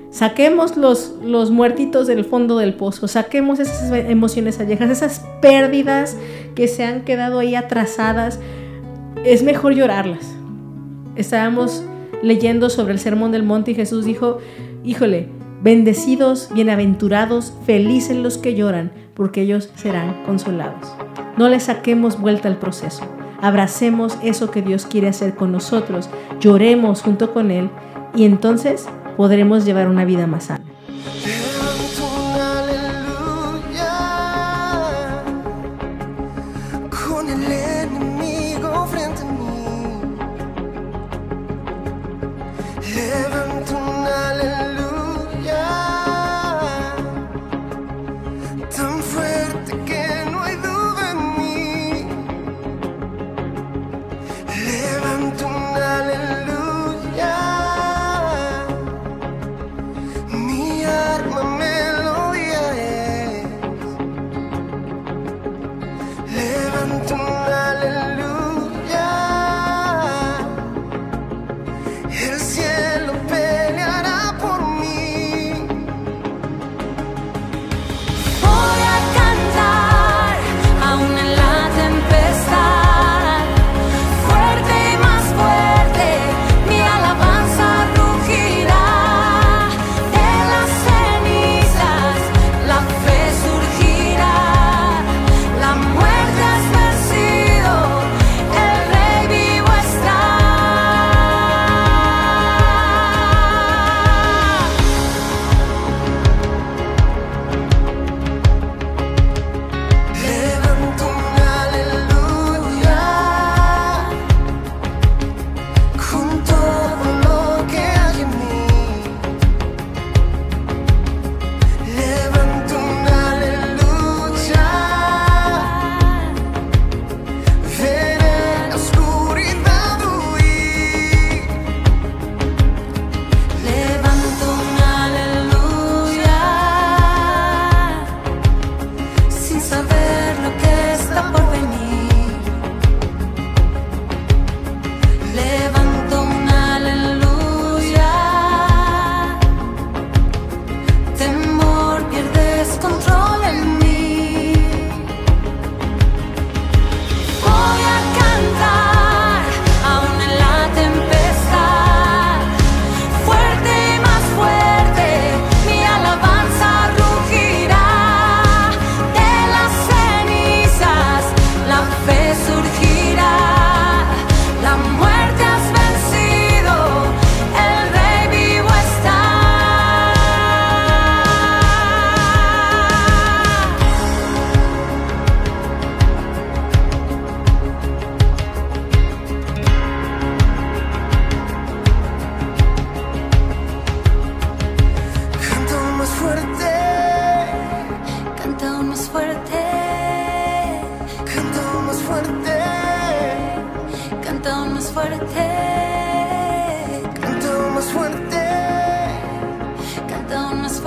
Saquemos 0.10 0.78
los, 0.78 1.16
los 1.24 1.52
muertitos 1.52 2.08
del 2.08 2.24
fondo 2.24 2.58
del 2.58 2.74
pozo, 2.74 3.08
saquemos 3.08 3.60
esas 3.60 3.92
emociones 3.92 4.60
ayejas, 4.60 4.90
esas 4.90 5.26
pérdidas 5.42 6.18
que 6.56 6.68
se 6.68 6.86
han 6.86 7.02
quedado 7.02 7.40
ahí 7.40 7.56
atrasadas. 7.56 8.40
Es 9.26 9.44
mejor 9.44 9.76
llorarlas. 9.76 10.26
Estábamos 11.18 11.84
leyendo 12.24 12.70
sobre 12.70 12.94
el 12.94 13.00
Sermón 13.00 13.32
del 13.32 13.44
Monte 13.44 13.72
y 13.72 13.76
Jesús 13.76 14.06
dijo, 14.06 14.38
híjole, 14.86 15.28
bendecidos, 15.62 16.50
bienaventurados, 16.54 17.54
felices 17.66 18.18
los 18.18 18.38
que 18.38 18.56
lloran, 18.56 18.92
porque 19.14 19.42
ellos 19.42 19.70
serán 19.76 20.24
consolados. 20.26 20.94
No 21.38 21.50
le 21.50 21.60
saquemos 21.60 22.20
vuelta 22.20 22.48
al 22.48 22.58
proceso. 22.58 23.04
Abracemos 23.42 24.18
eso 24.24 24.50
que 24.50 24.62
Dios 24.62 24.86
quiere 24.86 25.08
hacer 25.08 25.36
con 25.36 25.52
nosotros, 25.52 26.10
lloremos 26.40 27.02
junto 27.02 27.34
con 27.34 27.52
Él 27.52 27.70
y 28.16 28.26
entonces 28.26 28.88
podremos 29.16 29.66
llevar 29.66 29.88
una 29.88 30.06
vida 30.06 30.26
más 30.28 30.46
sana. 30.46 30.67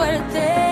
Con 0.01 0.70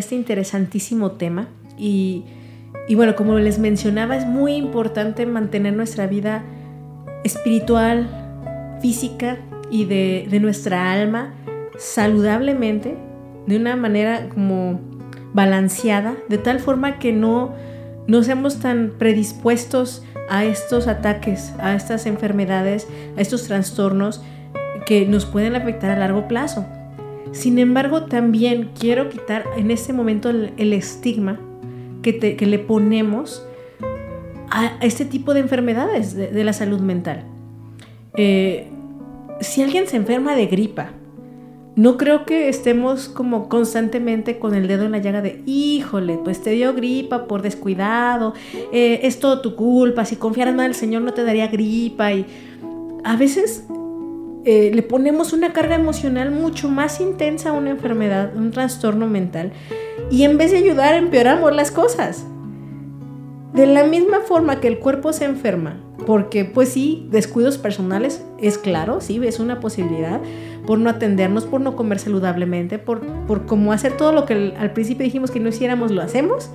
este 0.00 0.14
interesantísimo 0.14 1.12
tema 1.12 1.48
y, 1.78 2.24
bueno, 2.94 3.16
como 3.16 3.38
les 3.38 3.58
mencionaba, 3.58 4.16
es 4.16 4.26
muy 4.26 4.54
importante 4.54 5.24
mantener 5.24 5.74
nuestra 5.74 6.06
vida 6.06 6.42
espiritual, 7.24 8.08
física 8.82 9.38
y 9.70 9.84
de, 9.84 10.26
de 10.28 10.40
nuestra 10.40 10.92
alma 10.92 11.34
saludablemente, 11.78 12.96
de 13.46 13.56
una 13.56 13.76
manera 13.76 14.28
como 14.28 14.80
balanceada, 15.32 16.16
de 16.28 16.38
tal 16.38 16.60
forma 16.60 16.98
que 16.98 17.12
no, 17.12 17.54
no 18.06 18.22
seamos 18.22 18.60
tan 18.60 18.92
predispuestos 18.98 20.04
a 20.28 20.44
estos 20.44 20.86
ataques, 20.86 21.52
a 21.58 21.74
estas 21.74 22.06
enfermedades, 22.06 22.86
a 23.16 23.20
estos 23.20 23.44
trastornos 23.44 24.22
que 24.86 25.06
nos 25.06 25.24
pueden 25.24 25.56
afectar 25.56 25.90
a 25.90 25.96
largo 25.96 26.28
plazo. 26.28 26.66
Sin 27.32 27.58
embargo, 27.58 28.04
también 28.04 28.70
quiero 28.78 29.08
quitar 29.08 29.44
en 29.56 29.70
este 29.70 29.92
momento 29.92 30.30
el, 30.30 30.72
estigma 30.72 31.38
que, 32.02 32.36
le 32.40 32.58
ponemos 32.58 33.46
a 34.50 34.76
este 34.80 35.04
tipo 35.04 35.32
de 35.32 35.40
enfermedades 35.40 36.14
de, 36.14 36.44
la 36.44 36.52
salud 36.52 36.80
mental. 36.80 37.24
Eh, 38.16 38.68
si 39.40 39.62
alguien 39.62 39.86
se 39.86 39.96
enferma 39.96 40.34
de 40.34 40.46
gripa, 40.46 40.90
no 41.76 41.96
creo 41.96 42.26
que 42.26 42.48
estemos 42.48 43.08
como 43.08 43.48
constantemente 43.48 44.38
con 44.38 44.54
el 44.54 44.66
dedo 44.66 44.84
en 44.84 44.92
la 44.92 44.98
llaga 44.98 45.22
de, 45.22 45.42
híjole, 45.46 46.18
pues 46.22 46.42
te 46.42 46.50
dio 46.50 46.74
gripa 46.74 47.26
por 47.26 47.42
descuidado, 47.42 48.34
eh, 48.72 49.00
es 49.04 49.20
todo 49.20 49.40
tu 49.40 49.54
culpa, 49.54 50.04
si 50.04 50.16
confiaras 50.16 50.54
más 50.54 50.76
Señor 50.76 51.02
no 51.02 51.14
te 51.14 51.24
daría 51.24 51.46
gripa. 51.46 52.12
Y 52.12 52.26
a 53.04 53.16
veces 53.16 53.64
eh, 54.44 54.70
le 54.74 54.82
ponemos 54.82 55.32
una 55.32 55.52
carga 55.52 55.74
emocional 55.74 56.30
mucho 56.30 56.68
más 56.68 57.00
intensa 57.00 57.50
a 57.50 57.52
una 57.52 57.70
enfermedad, 57.70 58.34
un 58.34 58.50
trastorno 58.50 59.06
mental, 59.06 59.52
y 60.10 60.24
en 60.24 60.38
vez 60.38 60.50
de 60.50 60.58
ayudar 60.58 60.94
empeoramos 60.94 61.54
las 61.54 61.70
cosas. 61.70 62.24
De 63.52 63.66
la 63.66 63.84
misma 63.84 64.20
forma 64.20 64.60
que 64.60 64.68
el 64.68 64.78
cuerpo 64.78 65.12
se 65.12 65.24
enferma, 65.24 65.80
porque 66.06 66.44
pues 66.44 66.70
sí, 66.70 67.06
descuidos 67.10 67.58
personales 67.58 68.24
es 68.38 68.58
claro, 68.58 69.00
sí, 69.00 69.20
es 69.24 69.40
una 69.40 69.60
posibilidad, 69.60 70.20
por 70.66 70.78
no 70.78 70.88
atendernos, 70.88 71.44
por 71.44 71.60
no 71.60 71.76
comer 71.76 71.98
saludablemente, 71.98 72.78
por, 72.78 73.00
por 73.26 73.46
como 73.46 73.72
hacer 73.72 73.96
todo 73.96 74.12
lo 74.12 74.24
que 74.24 74.54
al 74.56 74.72
principio 74.72 75.04
dijimos 75.04 75.30
que 75.30 75.40
no 75.40 75.48
hiciéramos, 75.48 75.90
lo 75.90 76.00
hacemos. 76.00 76.50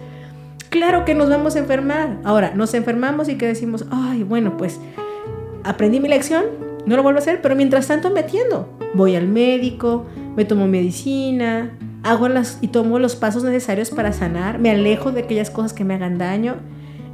Claro 0.69 1.05
que 1.05 1.15
nos 1.15 1.29
vamos 1.29 1.55
a 1.55 1.59
enfermar. 1.59 2.17
Ahora, 2.23 2.53
nos 2.55 2.73
enfermamos 2.73 3.29
y 3.29 3.35
que 3.35 3.45
decimos, 3.45 3.85
ay, 3.91 4.23
bueno, 4.23 4.57
pues 4.57 4.79
aprendí 5.63 5.99
mi 5.99 6.09
lección, 6.09 6.45
no 6.85 6.95
lo 6.95 7.03
vuelvo 7.03 7.19
a 7.19 7.21
hacer, 7.21 7.41
pero 7.41 7.55
mientras 7.55 7.87
tanto 7.87 8.11
me 8.11 8.21
atiendo. 8.21 8.69
Voy 8.93 9.15
al 9.15 9.27
médico, 9.27 10.05
me 10.35 10.45
tomo 10.45 10.67
medicina, 10.67 11.77
hago 12.03 12.29
las 12.29 12.59
y 12.61 12.67
tomo 12.67 12.99
los 12.99 13.15
pasos 13.15 13.43
necesarios 13.43 13.89
para 13.89 14.13
sanar, 14.13 14.59
me 14.59 14.69
alejo 14.69 15.11
de 15.11 15.21
aquellas 15.21 15.49
cosas 15.49 15.73
que 15.73 15.83
me 15.83 15.95
hagan 15.95 16.17
daño. 16.17 16.55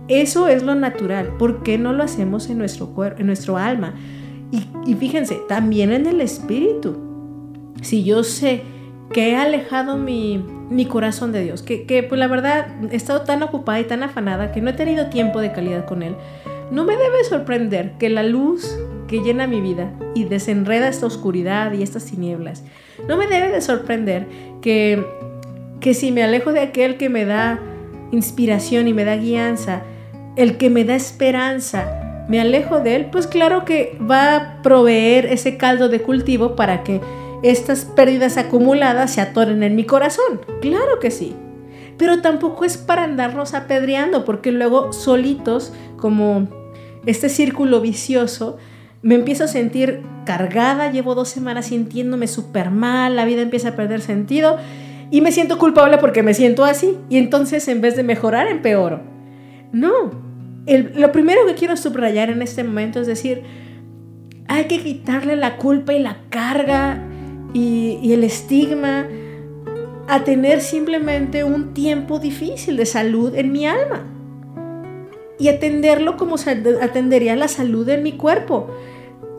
Eso 0.09 0.49
es 0.49 0.63
lo 0.63 0.75
natural. 0.75 1.37
¿Por 1.37 1.63
qué 1.63 1.77
no 1.77 1.93
lo 1.93 2.03
hacemos 2.03 2.49
en 2.49 2.57
nuestro 2.57 2.87
cuerpo, 2.87 3.21
en 3.21 3.27
nuestro 3.27 3.57
alma? 3.57 3.95
Y, 4.85 4.95
fíjense, 4.95 5.39
también 5.47 5.93
en 5.93 6.05
el 6.05 6.19
espíritu. 6.19 6.97
Si 7.81 8.03
yo 8.03 8.25
sé 8.25 8.63
que 9.13 9.29
he 9.29 9.35
alejado 9.37 9.97
mi, 9.97 10.43
corazón 10.89 11.31
de 11.31 11.41
Dios, 11.41 11.63
que, 11.63 11.85
que 11.85 12.03
pues 12.03 12.19
la 12.19 12.27
verdad 12.27 12.67
he 12.91 12.95
estado 12.97 13.21
tan 13.21 13.43
ocupada 13.43 13.79
y 13.79 13.85
tan 13.85 14.03
afanada 14.03 14.51
que 14.51 14.59
no 14.59 14.71
he 14.71 14.73
tenido 14.73 15.07
tiempo 15.07 15.39
de 15.39 15.53
calidad 15.53 15.85
con 15.85 16.03
Él, 16.03 16.15
no 16.71 16.83
me 16.83 16.97
debe 16.97 17.23
sorprender 17.23 17.93
que 17.97 18.09
la 18.09 18.23
luz 18.23 18.77
que 19.11 19.21
llena 19.21 19.45
mi 19.45 19.59
vida 19.59 19.91
y 20.15 20.23
desenreda 20.23 20.87
esta 20.87 21.05
oscuridad 21.05 21.73
y 21.73 21.83
estas 21.83 22.05
tinieblas. 22.05 22.63
No 23.09 23.17
me 23.17 23.27
debe 23.27 23.49
de 23.49 23.59
sorprender 23.59 24.25
que, 24.61 25.05
que 25.81 25.93
si 25.93 26.11
me 26.11 26.23
alejo 26.23 26.53
de 26.53 26.61
aquel 26.61 26.97
que 26.97 27.09
me 27.09 27.25
da 27.25 27.59
inspiración 28.11 28.87
y 28.87 28.93
me 28.93 29.03
da 29.03 29.17
guianza, 29.17 29.81
el 30.37 30.57
que 30.57 30.69
me 30.69 30.85
da 30.85 30.95
esperanza, 30.95 32.25
me 32.29 32.39
alejo 32.39 32.79
de 32.79 32.95
él, 32.95 33.05
pues 33.11 33.27
claro 33.27 33.65
que 33.65 33.97
va 34.09 34.35
a 34.35 34.61
proveer 34.61 35.25
ese 35.25 35.57
caldo 35.57 35.89
de 35.89 36.01
cultivo 36.01 36.55
para 36.55 36.83
que 36.83 37.01
estas 37.43 37.83
pérdidas 37.83 38.37
acumuladas 38.37 39.13
se 39.13 39.19
atoren 39.19 39.61
en 39.61 39.75
mi 39.75 39.83
corazón. 39.83 40.39
Claro 40.61 40.99
que 41.01 41.11
sí. 41.11 41.35
Pero 41.97 42.21
tampoco 42.21 42.63
es 42.63 42.77
para 42.77 43.03
andarnos 43.03 43.53
apedreando, 43.53 44.23
porque 44.23 44.53
luego 44.53 44.93
solitos, 44.93 45.73
como 45.97 46.47
este 47.05 47.27
círculo 47.27 47.81
vicioso, 47.81 48.57
me 49.03 49.15
empiezo 49.15 49.45
a 49.45 49.47
sentir 49.47 50.01
cargada, 50.25 50.91
llevo 50.91 51.15
dos 51.15 51.29
semanas 51.29 51.67
sintiéndome 51.67 52.27
súper 52.27 52.69
mal, 52.69 53.15
la 53.15 53.25
vida 53.25 53.41
empieza 53.41 53.69
a 53.69 53.75
perder 53.75 54.01
sentido 54.01 54.57
y 55.09 55.21
me 55.21 55.31
siento 55.31 55.57
culpable 55.57 55.97
porque 55.97 56.23
me 56.23 56.33
siento 56.33 56.63
así 56.63 56.97
y 57.09 57.17
entonces 57.17 57.67
en 57.67 57.81
vez 57.81 57.95
de 57.95 58.03
mejorar 58.03 58.47
empeoro. 58.47 59.01
No, 59.71 60.11
lo 60.95 61.11
primero 61.11 61.45
que 61.47 61.55
quiero 61.55 61.75
subrayar 61.77 62.29
en 62.29 62.41
este 62.41 62.63
momento 62.63 63.01
es 63.01 63.07
decir, 63.07 63.43
hay 64.47 64.65
que 64.65 64.81
quitarle 64.81 65.35
la 65.35 65.57
culpa 65.57 65.93
y 65.93 65.99
la 65.99 66.17
carga 66.29 67.03
y, 67.53 67.99
y 68.01 68.13
el 68.13 68.23
estigma 68.23 69.07
a 70.07 70.23
tener 70.23 70.61
simplemente 70.61 71.43
un 71.43 71.73
tiempo 71.73 72.19
difícil 72.19 72.77
de 72.77 72.85
salud 72.85 73.33
en 73.35 73.51
mi 73.51 73.65
alma 73.65 74.05
y 75.41 75.49
atenderlo 75.49 76.17
como 76.17 76.35
atendería 76.81 77.35
la 77.35 77.47
salud 77.47 77.89
en 77.89 78.03
mi 78.03 78.11
cuerpo. 78.11 78.67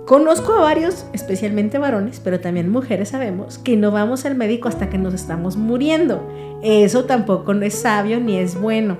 Conozco 0.04 0.52
a 0.54 0.60
varios, 0.60 1.06
especialmente 1.12 1.78
varones, 1.78 2.18
pero 2.18 2.40
también 2.40 2.68
mujeres 2.68 3.10
sabemos 3.10 3.58
que 3.58 3.76
no 3.76 3.92
vamos 3.92 4.24
al 4.24 4.34
médico 4.34 4.68
hasta 4.68 4.90
que 4.90 4.98
nos 4.98 5.14
estamos 5.14 5.56
muriendo. 5.56 6.28
Eso 6.60 7.04
tampoco 7.04 7.54
no 7.54 7.64
es 7.64 7.74
sabio 7.74 8.18
ni 8.18 8.36
es 8.36 8.60
bueno. 8.60 8.98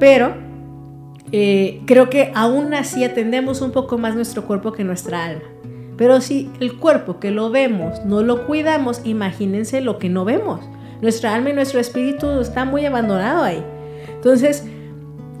Pero 0.00 0.34
eh, 1.30 1.80
creo 1.86 2.10
que 2.10 2.32
aún 2.34 2.74
así 2.74 3.04
atendemos 3.04 3.60
un 3.60 3.70
poco 3.70 3.96
más 3.96 4.16
nuestro 4.16 4.44
cuerpo 4.44 4.72
que 4.72 4.82
nuestra 4.82 5.24
alma. 5.24 5.44
Pero 5.96 6.20
si 6.20 6.50
el 6.58 6.78
cuerpo 6.78 7.20
que 7.20 7.30
lo 7.30 7.50
vemos 7.50 8.04
no 8.04 8.22
lo 8.22 8.44
cuidamos, 8.48 9.02
imagínense 9.04 9.80
lo 9.80 9.98
que 9.98 10.08
no 10.08 10.24
vemos. 10.24 10.68
Nuestra 11.00 11.32
alma 11.32 11.50
y 11.50 11.52
nuestro 11.52 11.78
espíritu 11.78 12.40
está 12.40 12.64
muy 12.64 12.84
abandonado 12.86 13.44
ahí. 13.44 13.62
Entonces, 14.16 14.64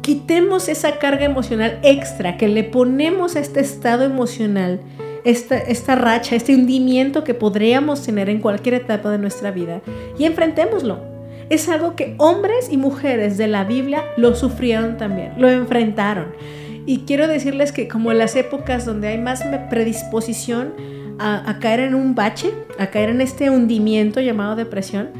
quitemos 0.02 0.68
esa 0.68 0.98
carga 0.98 1.24
emocional 1.24 1.78
extra 1.82 2.36
que 2.36 2.48
le 2.48 2.64
ponemos 2.64 3.36
a 3.36 3.40
este 3.40 3.60
estado 3.60 4.04
emocional, 4.04 4.80
esta, 5.24 5.56
esta 5.56 5.94
racha, 5.94 6.34
este 6.34 6.54
hundimiento 6.54 7.24
que 7.24 7.34
podríamos 7.34 8.02
tener 8.02 8.28
en 8.28 8.40
cualquier 8.40 8.74
etapa 8.74 9.10
de 9.10 9.18
nuestra 9.18 9.52
vida 9.52 9.80
y 10.18 10.24
enfrentémoslo. 10.24 11.00
Es 11.48 11.68
algo 11.68 11.94
que 11.94 12.14
hombres 12.18 12.68
y 12.70 12.76
mujeres 12.76 13.38
de 13.38 13.46
la 13.46 13.64
Biblia 13.64 14.04
lo 14.16 14.34
sufrieron 14.34 14.96
también, 14.96 15.34
lo 15.38 15.48
enfrentaron. 15.48 16.32
Y 16.84 17.00
quiero 17.00 17.28
decirles 17.28 17.70
que 17.70 17.86
como 17.86 18.10
en 18.10 18.18
las 18.18 18.34
épocas 18.34 18.84
donde 18.84 19.08
hay 19.08 19.18
más 19.18 19.44
predisposición 19.70 20.72
a, 21.20 21.48
a 21.48 21.58
caer 21.60 21.80
en 21.80 21.94
un 21.94 22.16
bache, 22.16 22.52
a 22.78 22.88
caer 22.88 23.10
en 23.10 23.20
este 23.20 23.50
hundimiento 23.50 24.20
llamado 24.20 24.56
depresión, 24.56 25.10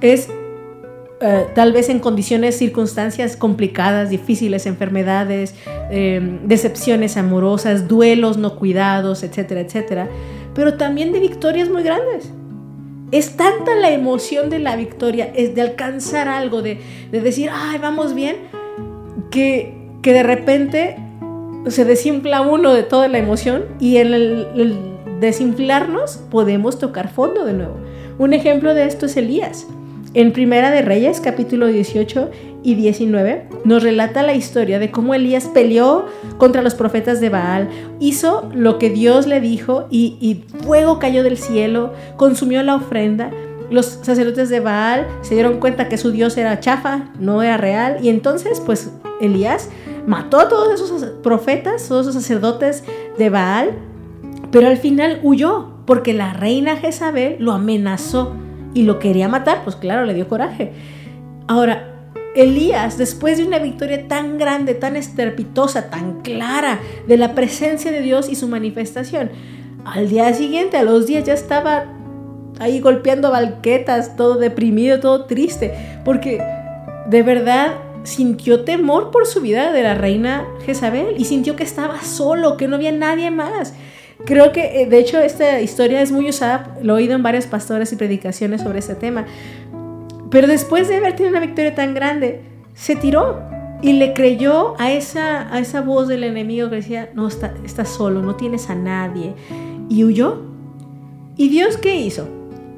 es 0.00 0.28
eh, 1.22 1.46
tal 1.54 1.72
vez 1.72 1.88
en 1.88 2.00
condiciones, 2.00 2.58
circunstancias 2.58 3.36
complicadas, 3.36 4.10
difíciles, 4.10 4.66
enfermedades, 4.66 5.54
em, 5.90 6.40
decepciones 6.46 7.16
amorosas, 7.16 7.88
duelos 7.88 8.38
no 8.38 8.56
cuidados, 8.56 9.22
etcétera, 9.22 9.60
etcétera, 9.60 10.08
pero 10.54 10.74
también 10.74 11.12
de 11.12 11.20
victorias 11.20 11.68
muy 11.68 11.82
grandes. 11.82 12.30
Es 13.12 13.36
tanta 13.36 13.74
la 13.74 13.90
emoción 13.90 14.50
de 14.50 14.58
la 14.58 14.74
victoria, 14.74 15.30
es 15.34 15.54
de 15.54 15.62
alcanzar 15.62 16.28
algo, 16.28 16.62
de, 16.62 16.80
decir, 17.10 17.50
ay, 17.52 17.78
vamos 17.78 18.14
bien, 18.14 18.36
que, 19.30 19.74
que 20.02 20.12
de 20.12 20.22
repente 20.22 20.96
se 21.68 21.84
desinfla 21.84 22.40
uno 22.40 22.72
de 22.74 22.82
toda 22.82 23.08
la 23.08 23.18
emoción 23.18 23.64
y 23.78 23.98
en 23.98 24.14
el 24.14 24.92
desinflarnos 25.22 26.16
podemos 26.30 26.78
tocar 26.78 27.08
fondo 27.08 27.44
de 27.44 27.52
nuevo. 27.52 27.76
Un 28.18 28.34
ejemplo 28.34 28.74
de 28.74 28.86
esto 28.86 29.06
es 29.06 29.16
Elías. 29.16 29.66
En 30.14 30.34
Primera 30.34 30.70
de 30.70 30.82
Reyes, 30.82 31.20
capítulo 31.20 31.68
18 31.68 32.30
y 32.62 32.74
19, 32.74 33.48
nos 33.64 33.82
relata 33.82 34.22
la 34.22 34.34
historia 34.34 34.78
de 34.78 34.90
cómo 34.90 35.14
Elías 35.14 35.46
peleó 35.46 36.04
contra 36.36 36.60
los 36.60 36.74
profetas 36.74 37.18
de 37.18 37.30
Baal, 37.30 37.70
hizo 37.98 38.50
lo 38.54 38.78
que 38.78 38.90
Dios 38.90 39.26
le 39.26 39.40
dijo 39.40 39.86
y, 39.90 40.18
y 40.20 40.44
fuego 40.64 40.98
cayó 40.98 41.22
del 41.22 41.38
cielo, 41.38 41.94
consumió 42.18 42.62
la 42.62 42.74
ofrenda. 42.74 43.30
Los 43.70 43.86
sacerdotes 44.02 44.50
de 44.50 44.60
Baal 44.60 45.06
se 45.22 45.32
dieron 45.32 45.58
cuenta 45.60 45.88
que 45.88 45.96
su 45.96 46.10
Dios 46.10 46.36
era 46.36 46.60
chafa, 46.60 47.10
no 47.18 47.42
era 47.42 47.56
real, 47.56 47.96
y 48.02 48.10
entonces 48.10 48.60
pues 48.60 48.90
Elías 49.22 49.70
mató 50.06 50.40
a 50.40 50.48
todos 50.50 50.74
esos 50.74 51.04
profetas, 51.22 51.88
todos 51.88 52.06
esos 52.06 52.22
sacerdotes 52.22 52.84
de 53.16 53.30
Baal, 53.30 53.70
pero 54.50 54.68
al 54.68 54.76
final 54.76 55.20
huyó 55.22 55.70
porque 55.86 56.12
la 56.12 56.34
reina 56.34 56.76
Jezabel 56.76 57.36
lo 57.38 57.52
amenazó 57.52 58.36
y 58.74 58.82
lo 58.82 58.98
quería 58.98 59.28
matar, 59.28 59.62
pues 59.64 59.76
claro, 59.76 60.04
le 60.04 60.14
dio 60.14 60.28
coraje. 60.28 60.72
Ahora, 61.48 61.92
Elías, 62.34 62.96
después 62.96 63.38
de 63.38 63.44
una 63.44 63.58
victoria 63.58 64.08
tan 64.08 64.38
grande, 64.38 64.74
tan 64.74 64.96
estrepitosa, 64.96 65.90
tan 65.90 66.22
clara 66.22 66.80
de 67.06 67.16
la 67.16 67.34
presencia 67.34 67.90
de 67.90 68.00
Dios 68.00 68.28
y 68.30 68.36
su 68.36 68.48
manifestación, 68.48 69.30
al 69.84 70.08
día 70.08 70.32
siguiente, 70.32 70.76
a 70.76 70.84
los 70.84 71.06
días, 71.06 71.24
ya 71.24 71.34
estaba 71.34 71.84
ahí 72.58 72.80
golpeando 72.80 73.30
balquetas, 73.30 74.16
todo 74.16 74.36
deprimido, 74.36 75.00
todo 75.00 75.26
triste, 75.26 75.74
porque 76.04 76.42
de 77.06 77.22
verdad 77.22 77.74
sintió 78.04 78.64
temor 78.64 79.10
por 79.10 79.26
su 79.26 79.40
vida 79.40 79.72
de 79.72 79.82
la 79.82 79.94
reina 79.94 80.46
Jezabel 80.64 81.14
y 81.18 81.24
sintió 81.24 81.56
que 81.56 81.64
estaba 81.64 82.00
solo, 82.02 82.56
que 82.56 82.68
no 82.68 82.76
había 82.76 82.92
nadie 82.92 83.30
más. 83.30 83.74
Creo 84.24 84.52
que, 84.52 84.82
eh, 84.82 84.86
de 84.86 84.98
hecho, 84.98 85.18
esta 85.18 85.60
historia 85.60 86.00
es 86.00 86.12
muy 86.12 86.28
usada, 86.28 86.76
lo 86.82 86.94
he 86.94 87.02
oído 87.02 87.14
en 87.14 87.22
varios 87.22 87.46
pastores 87.46 87.92
y 87.92 87.96
predicaciones 87.96 88.60
sobre 88.62 88.78
este 88.78 88.94
tema. 88.94 89.26
Pero 90.30 90.46
después 90.46 90.88
de 90.88 90.96
haber 90.96 91.16
tenido 91.16 91.36
una 91.36 91.44
victoria 91.44 91.74
tan 91.74 91.94
grande, 91.94 92.40
se 92.74 92.96
tiró 92.96 93.40
y 93.82 93.94
le 93.94 94.14
creyó 94.14 94.74
a 94.80 94.92
esa, 94.92 95.52
a 95.52 95.58
esa 95.58 95.80
voz 95.80 96.08
del 96.08 96.24
enemigo 96.24 96.70
que 96.70 96.76
decía, 96.76 97.10
no, 97.14 97.26
está, 97.26 97.52
estás 97.64 97.88
solo, 97.88 98.22
no 98.22 98.36
tienes 98.36 98.70
a 98.70 98.74
nadie. 98.74 99.34
Y 99.88 100.04
huyó. 100.04 100.42
¿Y 101.36 101.48
Dios 101.48 101.76
qué 101.76 101.96
hizo? 101.96 102.28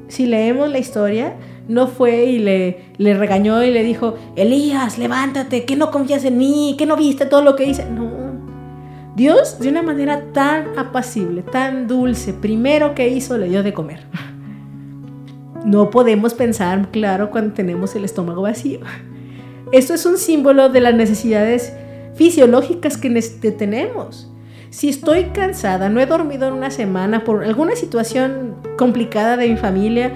Si 0.07 0.25
leemos 0.25 0.69
la 0.69 0.79
historia, 0.79 1.35
no 1.67 1.87
fue 1.87 2.25
y 2.25 2.39
le, 2.39 2.85
le 2.97 3.13
regañó 3.13 3.63
y 3.63 3.71
le 3.71 3.83
dijo, 3.83 4.15
Elías, 4.35 4.97
levántate, 4.97 5.65
que 5.65 5.75
no 5.75 5.91
confías 5.91 6.25
en 6.25 6.37
mí, 6.37 6.75
que 6.77 6.85
no 6.85 6.97
viste 6.97 7.25
todo 7.25 7.41
lo 7.41 7.55
que 7.55 7.65
hice. 7.65 7.85
No. 7.85 8.24
Dios, 9.15 9.59
de 9.59 9.69
una 9.69 9.81
manera 9.81 10.33
tan 10.33 10.77
apacible, 10.77 11.41
tan 11.41 11.87
dulce, 11.87 12.33
primero 12.33 12.93
que 12.95 13.07
hizo, 13.07 13.37
le 13.37 13.49
dio 13.49 13.63
de 13.63 13.73
comer. 13.73 14.01
No 15.65 15.89
podemos 15.89 16.35
pensar, 16.35 16.89
claro, 16.91 17.31
cuando 17.31 17.55
tenemos 17.55 17.95
el 17.95 18.05
estómago 18.05 18.43
vacío. 18.43 18.81
Esto 19.71 19.95
es 19.95 20.05
un 20.05 20.19
símbolo 20.19 20.69
de 20.69 20.79
las 20.79 20.93
necesidades 20.93 21.73
fisiológicas 22.13 22.97
que 22.97 23.51
tenemos. 23.51 24.31
Si 24.69 24.89
estoy 24.89 25.31
cansada, 25.31 25.89
no 25.89 25.99
he 25.99 26.05
dormido 26.05 26.47
en 26.47 26.53
una 26.53 26.69
semana 26.69 27.23
por 27.23 27.43
alguna 27.43 27.75
situación 27.75 28.57
complicada 28.77 29.37
de 29.37 29.49
mi 29.49 29.57
familia, 29.57 30.11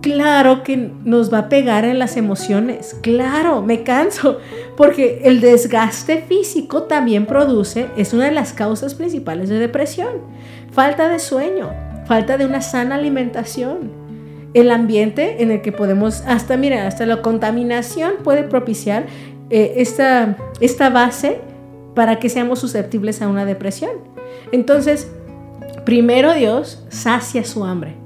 claro 0.00 0.62
que 0.62 0.76
nos 0.76 1.32
va 1.32 1.38
a 1.38 1.48
pegar 1.48 1.84
en 1.84 1.98
las 1.98 2.16
emociones. 2.16 2.94
Claro, 3.02 3.62
me 3.62 3.82
canso, 3.82 4.38
porque 4.76 5.22
el 5.24 5.40
desgaste 5.40 6.22
físico 6.22 6.84
también 6.84 7.26
produce, 7.26 7.88
es 7.96 8.12
una 8.12 8.24
de 8.26 8.32
las 8.32 8.52
causas 8.52 8.94
principales 8.94 9.48
de 9.48 9.58
depresión. 9.58 10.22
Falta 10.72 11.08
de 11.08 11.18
sueño, 11.18 11.70
falta 12.06 12.36
de 12.36 12.46
una 12.46 12.60
sana 12.60 12.96
alimentación 12.96 14.04
el 14.54 14.70
ambiente 14.70 15.42
en 15.42 15.50
el 15.50 15.60
que 15.60 15.72
podemos, 15.72 16.22
hasta, 16.22 16.56
mira, 16.56 16.86
hasta 16.86 17.04
la 17.06 17.20
contaminación 17.22 18.14
puede 18.22 18.44
propiciar 18.44 19.06
eh, 19.50 19.74
esta, 19.76 20.36
esta 20.60 20.90
base 20.90 21.40
para 21.94 22.18
que 22.20 22.28
seamos 22.28 22.60
susceptibles 22.60 23.20
a 23.20 23.28
una 23.28 23.44
depresión. 23.44 23.90
Entonces, 24.52 25.10
primero 25.84 26.32
Dios 26.34 26.84
sacia 26.88 27.44
su 27.44 27.64
hambre 27.64 27.96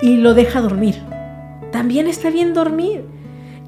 y 0.00 0.16
lo 0.16 0.32
deja 0.34 0.62
dormir. 0.62 0.96
También 1.70 2.06
está 2.06 2.30
bien 2.30 2.54
dormir. 2.54 3.04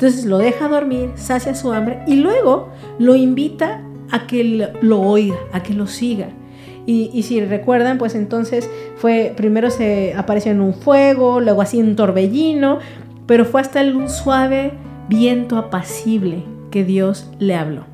Entonces 0.00 0.24
lo 0.24 0.38
deja 0.38 0.66
dormir, 0.66 1.10
sacia 1.16 1.54
su 1.54 1.74
hambre 1.74 2.02
y 2.06 2.14
luego 2.14 2.70
lo 2.98 3.16
invita 3.16 3.82
a 4.10 4.26
que 4.26 4.72
lo 4.80 4.98
oiga, 4.98 5.36
a 5.52 5.62
que 5.62 5.74
lo 5.74 5.86
siga. 5.86 6.30
Y, 6.86 7.22
si 7.22 7.38
recuerdan, 7.44 7.98
pues 7.98 8.14
entonces 8.14 8.68
fue, 8.96 9.34
primero 9.36 9.70
se 9.70 10.14
apareció 10.16 10.52
en 10.52 10.62
un 10.62 10.72
fuego, 10.72 11.40
luego 11.40 11.60
así 11.60 11.82
un 11.82 11.96
torbellino, 11.96 12.78
pero 13.26 13.44
fue 13.44 13.60
hasta 13.60 13.82
el, 13.82 13.94
un 13.94 14.08
suave 14.08 14.72
viento 15.10 15.58
apacible 15.58 16.44
que 16.70 16.82
Dios 16.82 17.30
le 17.38 17.54
habló. 17.54 17.84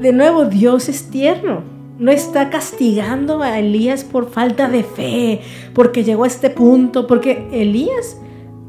De 0.00 0.12
nuevo, 0.12 0.46
Dios 0.46 0.88
es 0.88 1.08
tierno. 1.08 1.62
No 2.00 2.10
está 2.10 2.50
castigando 2.50 3.42
a 3.42 3.60
Elías 3.60 4.02
por 4.02 4.28
falta 4.28 4.68
de 4.68 4.82
fe, 4.82 5.40
porque 5.72 6.02
llegó 6.02 6.24
a 6.24 6.26
este 6.26 6.50
punto, 6.50 7.06
porque 7.06 7.46
Elías 7.52 8.18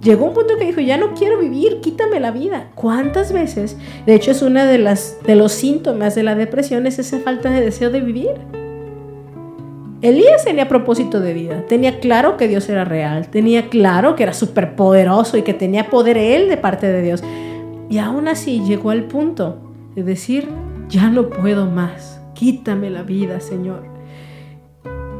llegó 0.07 0.25
un 0.25 0.33
punto 0.33 0.57
que 0.57 0.65
dijo, 0.65 0.79
ya 0.79 0.97
no 0.97 1.13
quiero 1.13 1.37
vivir, 1.37 1.81
quítame 1.81 2.21
la 2.21 2.31
vida. 2.31 2.69
¿Cuántas 2.75 3.33
veces? 3.33 3.77
De 4.05 4.15
hecho, 4.15 4.31
es 4.31 4.41
uno 4.41 4.65
de, 4.65 4.77
las, 4.77 5.17
de 5.25 5.35
los 5.35 5.51
síntomas 5.51 6.15
de 6.15 6.23
la 6.23 6.35
depresión, 6.35 6.87
es 6.87 6.97
esa 6.97 7.19
falta 7.19 7.51
de 7.51 7.61
deseo 7.61 7.89
de 7.89 7.99
vivir. 7.99 8.31
Elías 10.01 10.45
tenía 10.45 10.69
propósito 10.69 11.19
de 11.19 11.33
vida, 11.33 11.65
tenía 11.67 11.99
claro 11.99 12.37
que 12.37 12.47
Dios 12.47 12.69
era 12.69 12.85
real, 12.85 13.27
tenía 13.29 13.67
claro 13.67 14.15
que 14.15 14.23
era 14.23 14.33
superpoderoso 14.33 15.37
y 15.37 15.41
que 15.41 15.53
tenía 15.53 15.89
poder 15.89 16.17
él 16.17 16.47
de 16.47 16.57
parte 16.57 16.87
de 16.87 17.01
Dios. 17.01 17.23
Y 17.89 17.97
aún 17.97 18.27
así 18.27 18.61
llegó 18.63 18.91
al 18.91 19.05
punto 19.05 19.57
de 19.95 20.03
decir, 20.03 20.47
ya 20.87 21.09
no 21.09 21.29
puedo 21.29 21.65
más, 21.65 22.21
quítame 22.33 22.89
la 22.89 23.03
vida, 23.03 23.39
Señor. 23.41 23.96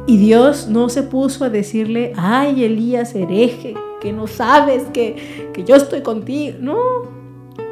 Y 0.08 0.16
Dios 0.16 0.68
no 0.68 0.88
se 0.88 1.02
puso 1.02 1.44
a 1.44 1.50
decirle, 1.50 2.14
ay, 2.16 2.64
Elías, 2.64 3.14
hereje, 3.14 3.74
que 4.00 4.10
no 4.10 4.26
sabes 4.26 4.84
que, 4.84 5.50
que 5.52 5.64
yo 5.64 5.76
estoy 5.76 6.00
contigo. 6.00 6.56
No, 6.62 6.78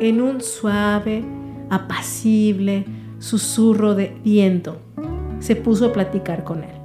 en 0.00 0.20
un 0.20 0.42
suave, 0.42 1.24
apacible 1.70 2.84
susurro 3.20 3.94
de 3.94 4.14
viento, 4.22 4.76
se 5.40 5.56
puso 5.56 5.86
a 5.86 5.92
platicar 5.94 6.44
con 6.44 6.62
él. 6.62 6.76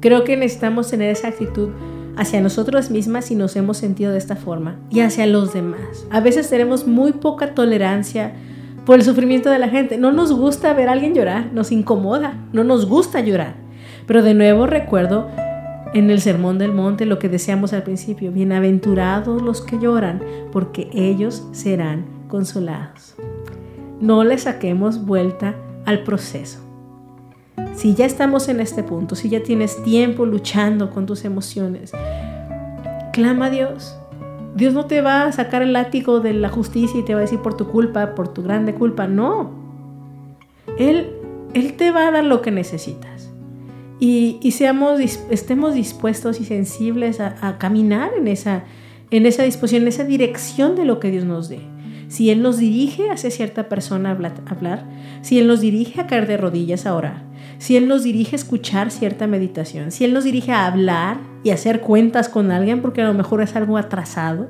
Creo 0.00 0.24
que 0.24 0.36
necesitamos 0.36 0.90
tener 0.90 1.08
esa 1.10 1.28
actitud 1.28 1.70
hacia 2.18 2.42
nosotros 2.42 2.90
mismas 2.90 3.24
si 3.24 3.36
nos 3.36 3.56
hemos 3.56 3.78
sentido 3.78 4.12
de 4.12 4.18
esta 4.18 4.36
forma 4.36 4.76
y 4.90 5.00
hacia 5.00 5.26
los 5.26 5.54
demás. 5.54 6.06
A 6.10 6.20
veces 6.20 6.50
tenemos 6.50 6.86
muy 6.86 7.12
poca 7.12 7.54
tolerancia 7.54 8.34
por 8.84 8.96
el 8.96 9.02
sufrimiento 9.02 9.48
de 9.48 9.58
la 9.58 9.70
gente. 9.70 9.96
No 9.96 10.12
nos 10.12 10.30
gusta 10.30 10.74
ver 10.74 10.90
a 10.90 10.92
alguien 10.92 11.14
llorar, 11.14 11.50
nos 11.54 11.72
incomoda, 11.72 12.34
no 12.52 12.64
nos 12.64 12.84
gusta 12.84 13.20
llorar. 13.20 13.65
Pero 14.06 14.22
de 14.22 14.34
nuevo 14.34 14.66
recuerdo 14.66 15.28
en 15.92 16.10
el 16.10 16.20
Sermón 16.20 16.58
del 16.58 16.72
Monte 16.72 17.06
lo 17.06 17.18
que 17.18 17.28
decíamos 17.28 17.72
al 17.72 17.82
principio, 17.82 18.30
bienaventurados 18.30 19.42
los 19.42 19.62
que 19.62 19.78
lloran, 19.78 20.22
porque 20.52 20.88
ellos 20.92 21.46
serán 21.52 22.04
consolados. 22.28 23.14
No 24.00 24.24
le 24.24 24.38
saquemos 24.38 25.04
vuelta 25.04 25.54
al 25.84 26.04
proceso. 26.04 26.60
Si 27.74 27.94
ya 27.94 28.06
estamos 28.06 28.48
en 28.48 28.60
este 28.60 28.82
punto, 28.82 29.14
si 29.16 29.28
ya 29.28 29.42
tienes 29.42 29.82
tiempo 29.82 30.24
luchando 30.26 30.90
con 30.90 31.06
tus 31.06 31.24
emociones, 31.24 31.92
clama 33.12 33.46
a 33.46 33.50
Dios. 33.50 33.98
Dios 34.54 34.72
no 34.72 34.86
te 34.86 35.02
va 35.02 35.24
a 35.24 35.32
sacar 35.32 35.62
el 35.62 35.72
látigo 35.72 36.20
de 36.20 36.32
la 36.32 36.48
justicia 36.48 37.00
y 37.00 37.04
te 37.04 37.14
va 37.14 37.20
a 37.20 37.22
decir 37.22 37.40
por 37.40 37.56
tu 37.56 37.68
culpa, 37.68 38.14
por 38.14 38.28
tu 38.28 38.42
grande 38.42 38.74
culpa. 38.74 39.06
No. 39.06 39.50
Él, 40.78 41.10
él 41.54 41.74
te 41.74 41.90
va 41.90 42.08
a 42.08 42.10
dar 42.10 42.24
lo 42.24 42.40
que 42.40 42.50
necesitas 42.50 43.15
y, 43.98 44.50
seamos, 44.50 45.00
estemos 45.00 45.74
dispuestos 45.74 46.40
y 46.40 46.44
sensibles 46.44 47.20
a, 47.20 47.56
caminar 47.58 48.10
en 48.16 48.28
esa, 48.28 48.64
en 49.10 49.24
esa 49.24 49.42
disposición, 49.42 49.82
en 49.82 49.88
esa 49.88 50.04
dirección 50.04 50.76
de 50.76 50.84
lo 50.84 51.00
que 51.00 51.10
Dios 51.10 51.24
nos 51.24 51.48
dé. 51.48 51.60
Si 52.08 52.30
Él 52.30 52.42
nos 52.42 52.58
dirige 52.58 53.10
hacia 53.10 53.30
cierta 53.30 53.68
persona 53.68 54.10
hablar, 54.10 54.86
si 55.22 55.38
Él 55.38 55.46
nos 55.46 55.60
dirige 55.60 56.00
a 56.00 56.06
caer 56.06 56.26
de 56.26 56.36
rodillas 56.36 56.86
a 56.86 56.94
orar, 56.94 57.24
si 57.58 57.76
Él 57.76 57.88
nos 57.88 58.04
dirige 58.04 58.36
a 58.36 58.38
escuchar 58.38 58.90
cierta 58.90 59.26
meditación, 59.26 59.90
si 59.90 60.04
Él 60.04 60.12
nos 60.12 60.24
dirige 60.24 60.52
a 60.52 60.66
hablar 60.66 61.18
y 61.42 61.50
hacer 61.50 61.80
cuentas 61.80 62.28
con 62.28 62.50
alguien 62.50 62.82
porque 62.82 63.02
a 63.02 63.06
lo 63.06 63.14
mejor 63.14 63.42
es 63.42 63.56
algo 63.56 63.78
atrasado, 63.78 64.48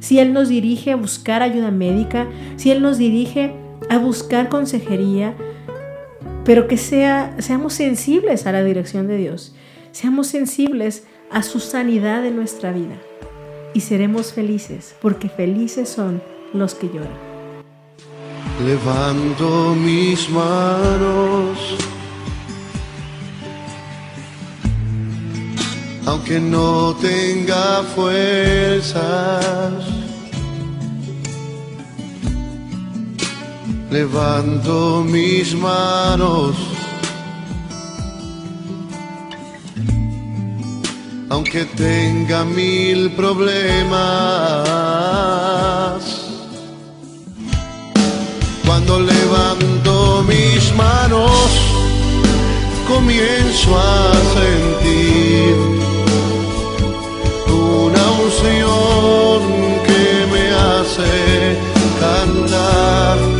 si 0.00 0.18
Él 0.18 0.32
nos 0.32 0.48
dirige 0.48 0.92
a 0.92 0.96
buscar 0.96 1.42
ayuda 1.42 1.70
médica, 1.70 2.26
si 2.56 2.70
Él 2.70 2.82
nos 2.82 2.98
dirige 2.98 3.54
a 3.88 3.98
buscar 3.98 4.48
consejería, 4.48 5.34
pero 6.46 6.68
que 6.68 6.78
sea, 6.78 7.34
seamos 7.40 7.74
sensibles 7.74 8.46
a 8.46 8.52
la 8.52 8.62
dirección 8.62 9.08
de 9.08 9.16
Dios, 9.16 9.52
seamos 9.90 10.28
sensibles 10.28 11.02
a 11.30 11.42
su 11.42 11.58
sanidad 11.58 12.24
en 12.24 12.36
nuestra 12.36 12.70
vida 12.70 12.94
y 13.74 13.80
seremos 13.80 14.32
felices, 14.32 14.94
porque 15.02 15.28
felices 15.28 15.88
son 15.88 16.22
los 16.54 16.74
que 16.74 16.86
lloran. 16.86 17.10
Levanto 18.64 19.74
mis 19.74 20.30
manos, 20.30 21.58
aunque 26.06 26.38
no 26.38 26.94
tenga 26.94 27.82
fuerzas 27.82 29.95
levanto 33.96 35.02
mis 35.14 35.54
manos. 35.54 36.54
Aunque 41.30 41.64
tenga 41.64 42.44
mil 42.44 43.10
problemas, 43.12 43.96
cuando 48.66 49.00
levanto 49.00 50.22
mis 50.32 50.62
manos, 50.84 51.48
comienzo 52.92 53.68
a 53.78 54.12
sentir 54.38 55.54
una 57.80 58.04
unción 58.24 59.40
que 59.88 60.04
me 60.32 60.44
hace 60.68 61.12
cantar 62.04 63.35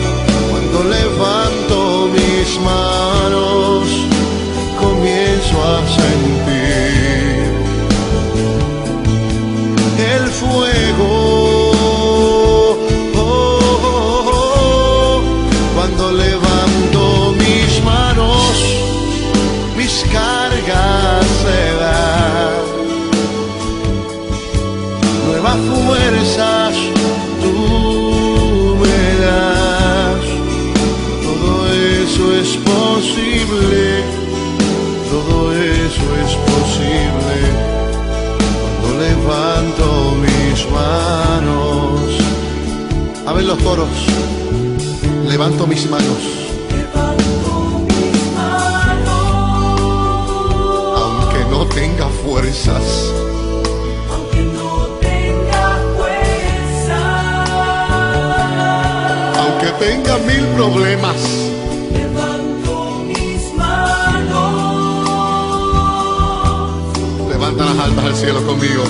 los 43.56 43.62
coros. 43.62 43.88
Levanto 45.28 45.66
mis 45.66 45.88
manos. 45.90 46.18
Aunque 50.96 51.44
no 51.50 51.66
tenga 51.66 52.08
fuerzas. 52.24 52.82
Aunque 54.12 54.42
no 54.42 54.86
tenga 55.00 55.78
fuerza, 55.96 57.00
Aunque 59.40 59.68
tenga 59.84 60.18
mil 60.18 60.46
problemas. 60.56 61.16
levanto 61.92 63.02
mis 63.06 63.54
manos. 63.56 64.58
Levanta 67.30 67.64
las 67.64 67.78
almas 67.78 68.04
al 68.04 68.14
cielo 68.16 68.46
conmigo. 68.46 68.84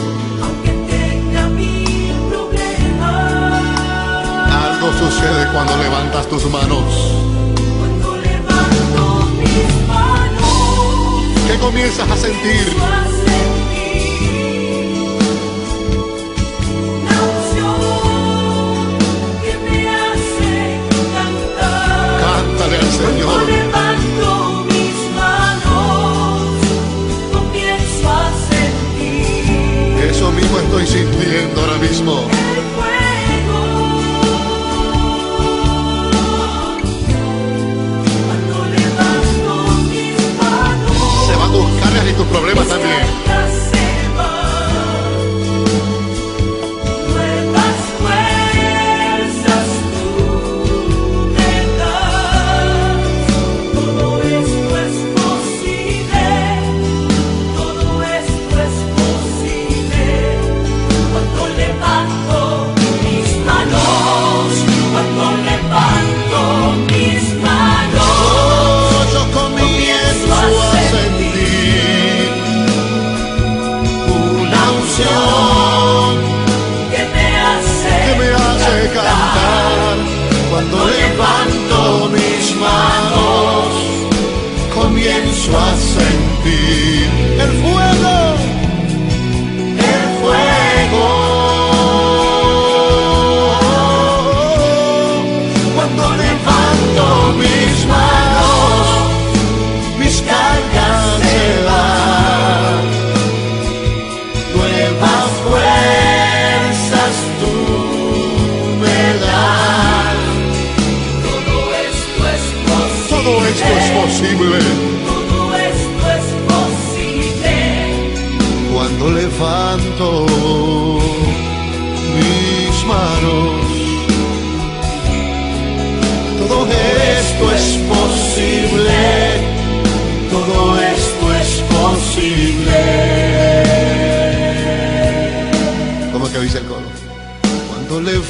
Sucede 5.11 5.47
cuando 5.53 5.77
levantas 5.77 6.27
tus 6.29 6.45
manos. 6.51 6.85
cuando 7.79 8.17
levanto 8.17 9.29
mis 9.39 9.89
manos, 9.89 11.47
¿Qué 11.49 11.59
comienzas 11.59 12.11
a 12.11 12.17
sentir? 12.17 12.67
a 12.81 13.05
sentir 13.27 14.27
la 17.09 17.19
unción 17.33 18.99
que 19.43 19.53
me 19.71 19.89
hace 19.89 20.81
cantar. 21.15 22.21
Cántale 22.25 22.77
al 22.77 22.87
Cuando 22.87 22.99
Señor. 23.13 23.39
levanto 23.49 24.65
mis 24.73 24.97
manos, 25.21 26.41
comienzo 27.33 28.07
a 28.11 28.11
sentir 28.51 30.11
Eso 30.11 30.27
mismo 30.33 30.59
estoy 30.59 30.87
sintiendo 30.87 31.61
ahora 31.61 31.79
mismo. 31.79 32.13
Tus 42.17 42.27
problemas 42.29 42.67
también. 42.69 43.26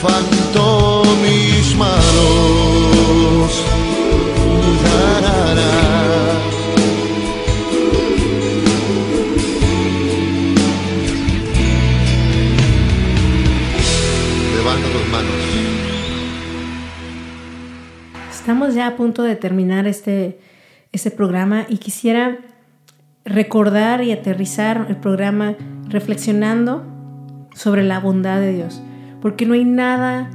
Levanto 0.02 1.02
mis 1.22 1.76
manos. 1.76 3.64
Levanta 14.54 14.88
tus 14.88 15.08
manos. 15.10 15.34
Estamos 18.30 18.74
ya 18.74 18.88
a 18.88 18.96
punto 18.96 19.22
de 19.22 19.36
terminar 19.36 19.86
este, 19.86 20.38
este 20.92 21.10
programa 21.10 21.66
y 21.68 21.78
quisiera 21.78 22.38
recordar 23.24 24.04
y 24.04 24.12
aterrizar 24.12 24.86
el 24.88 24.96
programa 24.96 25.56
reflexionando 25.88 26.84
sobre 27.54 27.82
la 27.82 27.98
bondad 27.98 28.40
de 28.40 28.52
Dios, 28.52 28.82
porque 29.26 29.44
no 29.44 29.54
hay 29.54 29.64
nada 29.64 30.30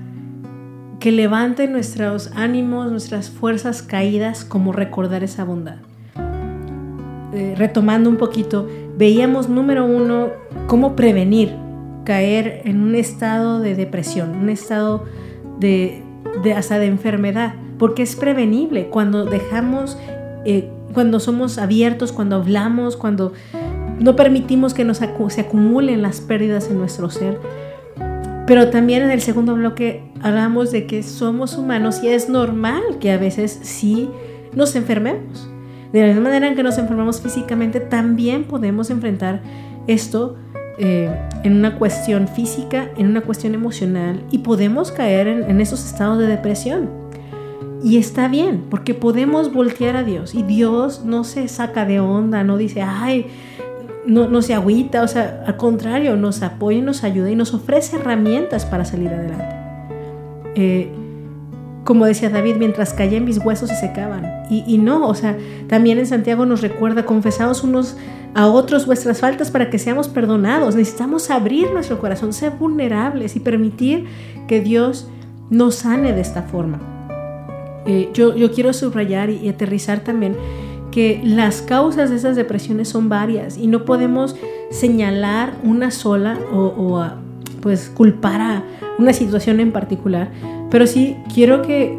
que 0.99 1.13
levante 1.13 1.65
nuestros 1.69 2.29
ánimos, 2.35 2.91
nuestras 2.91 3.29
fuerzas 3.29 3.81
caídas 3.81 4.43
como 4.43 4.73
recordar 4.73 5.23
esa 5.23 5.45
bondad. 5.45 5.77
Eh, 7.33 7.55
retomando 7.57 8.09
un 8.09 8.17
poquito, 8.17 8.67
veíamos 8.97 9.47
número 9.47 9.85
uno, 9.85 10.31
cómo 10.67 10.97
prevenir 10.97 11.55
caer 12.03 12.63
en 12.65 12.81
un 12.81 12.95
estado 12.95 13.61
de 13.61 13.75
depresión, 13.75 14.31
un 14.31 14.49
estado 14.49 15.05
de, 15.57 16.03
de 16.43 16.53
hasta 16.53 16.77
de 16.77 16.87
enfermedad, 16.87 17.53
porque 17.79 18.03
es 18.03 18.17
prevenible 18.17 18.87
cuando 18.87 19.23
dejamos, 19.23 19.97
eh, 20.43 20.69
cuando 20.93 21.21
somos 21.21 21.59
abiertos, 21.59 22.11
cuando 22.11 22.35
hablamos, 22.35 22.97
cuando 22.97 23.31
no 24.01 24.17
permitimos 24.17 24.73
que 24.73 24.85
se 24.93 25.41
acumulen 25.41 26.01
las 26.01 26.19
pérdidas 26.19 26.69
en 26.69 26.77
nuestro 26.77 27.09
ser. 27.09 27.39
Pero 28.47 28.69
también 28.69 29.03
en 29.03 29.11
el 29.11 29.21
segundo 29.21 29.55
bloque 29.55 30.03
hablamos 30.21 30.71
de 30.71 30.87
que 30.87 31.03
somos 31.03 31.57
humanos 31.57 32.01
y 32.03 32.09
es 32.09 32.29
normal 32.29 32.81
que 32.99 33.11
a 33.11 33.17
veces 33.17 33.59
sí 33.61 34.09
nos 34.53 34.75
enfermemos. 34.75 35.49
De 35.93 36.01
la 36.01 36.07
misma 36.07 36.23
manera 36.23 36.47
en 36.47 36.55
que 36.55 36.63
nos 36.63 36.77
enfermamos 36.77 37.21
físicamente, 37.21 37.79
también 37.79 38.45
podemos 38.45 38.89
enfrentar 38.89 39.41
esto 39.87 40.37
eh, 40.77 41.09
en 41.43 41.57
una 41.57 41.77
cuestión 41.77 42.27
física, 42.27 42.89
en 42.97 43.07
una 43.07 43.21
cuestión 43.21 43.53
emocional 43.53 44.23
y 44.31 44.39
podemos 44.39 44.91
caer 44.91 45.27
en, 45.27 45.49
en 45.49 45.61
esos 45.61 45.85
estados 45.85 46.17
de 46.17 46.27
depresión. 46.27 46.89
Y 47.83 47.97
está 47.97 48.27
bien, 48.27 48.65
porque 48.69 48.93
podemos 48.93 49.51
voltear 49.51 49.95
a 49.95 50.03
Dios 50.03 50.35
y 50.35 50.43
Dios 50.43 51.03
no 51.03 51.23
se 51.23 51.47
saca 51.47 51.85
de 51.85 51.99
onda, 51.99 52.43
no 52.43 52.57
dice, 52.57 52.81
ay, 52.81 53.27
no, 54.05 54.27
no 54.27 54.41
se 54.41 54.53
agüita, 54.53 55.03
o 55.03 55.07
sea, 55.07 55.43
al 55.45 55.57
contrario, 55.57 56.15
nos 56.17 56.41
apoya 56.41 56.79
y 56.79 56.81
nos 56.81 57.03
ayuda 57.03 57.29
y 57.29 57.35
nos 57.35 57.53
ofrece 57.53 57.97
herramientas 57.97 58.65
para 58.65 58.85
salir 58.85 59.09
adelante. 59.09 59.55
Eh, 60.55 60.91
como 61.83 62.05
decía 62.05 62.29
David, 62.29 62.57
mientras 62.57 62.93
caían 62.93 63.25
mis 63.25 63.43
huesos 63.43 63.69
se 63.69 63.75
secaban. 63.75 64.43
Y, 64.49 64.77
no, 64.77 65.07
o 65.07 65.15
sea, 65.15 65.37
también 65.67 65.97
en 65.97 66.05
Santiago 66.05 66.45
nos 66.45 66.61
recuerda, 66.61 67.05
confesados 67.05 67.63
unos 67.63 67.95
a 68.33 68.47
otros 68.47 68.85
vuestras 68.85 69.19
faltas 69.19 69.49
para 69.49 69.69
que 69.69 69.79
seamos 69.79 70.09
perdonados. 70.09 70.75
Necesitamos 70.75 71.29
abrir 71.31 71.71
nuestro 71.71 71.99
corazón, 71.99 72.33
ser 72.33 72.51
vulnerables 72.51 73.35
y 73.35 73.39
permitir 73.39 74.05
que 74.47 74.59
Dios 74.59 75.07
nos 75.49 75.75
sane 75.75 76.11
de 76.13 76.21
esta 76.21 76.43
forma. 76.43 76.79
Eh, 77.85 78.09
yo, 78.13 78.35
yo 78.35 78.51
quiero 78.51 78.73
subrayar 78.73 79.29
y 79.29 79.49
aterrizar 79.49 80.01
también 80.01 80.35
que 80.91 81.21
las 81.23 81.61
causas 81.61 82.09
de 82.09 82.17
esas 82.17 82.35
depresiones 82.35 82.89
son 82.89 83.09
varias 83.09 83.57
y 83.57 83.67
no 83.67 83.85
podemos 83.85 84.35
señalar 84.69 85.53
una 85.63 85.91
sola 85.91 86.37
o, 86.51 86.65
o 86.67 86.99
a, 86.99 87.17
pues 87.61 87.89
culpar 87.89 88.41
a 88.41 88.63
una 88.99 89.13
situación 89.13 89.59
en 89.59 89.71
particular, 89.71 90.29
pero 90.69 90.85
sí 90.87 91.15
quiero 91.33 91.61
que, 91.61 91.97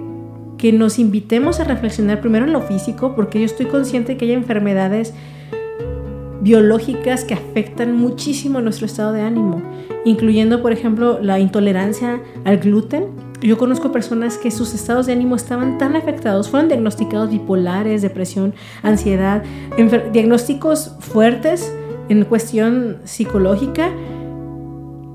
que 0.58 0.72
nos 0.72 0.98
invitemos 0.98 1.60
a 1.60 1.64
reflexionar 1.64 2.20
primero 2.20 2.44
en 2.44 2.52
lo 2.52 2.60
físico, 2.60 3.14
porque 3.16 3.40
yo 3.40 3.46
estoy 3.46 3.66
consciente 3.66 4.16
que 4.16 4.26
hay 4.26 4.32
enfermedades 4.32 5.14
biológicas 6.42 7.24
que 7.24 7.34
afectan 7.34 7.96
muchísimo 7.96 8.60
nuestro 8.60 8.86
estado 8.86 9.12
de 9.12 9.22
ánimo, 9.22 9.62
incluyendo, 10.04 10.60
por 10.60 10.72
ejemplo, 10.72 11.20
la 11.22 11.38
intolerancia 11.38 12.20
al 12.44 12.58
gluten, 12.58 13.06
yo 13.42 13.58
conozco 13.58 13.90
personas 13.90 14.38
que 14.38 14.50
sus 14.50 14.72
estados 14.72 15.06
de 15.06 15.12
ánimo 15.12 15.36
estaban 15.36 15.78
tan 15.78 15.96
afectados, 15.96 16.48
fueron 16.48 16.68
diagnosticados 16.68 17.30
bipolares, 17.30 18.02
depresión, 18.02 18.54
ansiedad, 18.82 19.42
diagnósticos 20.12 20.94
fuertes 21.00 21.72
en 22.08 22.24
cuestión 22.24 22.98
psicológica 23.04 23.90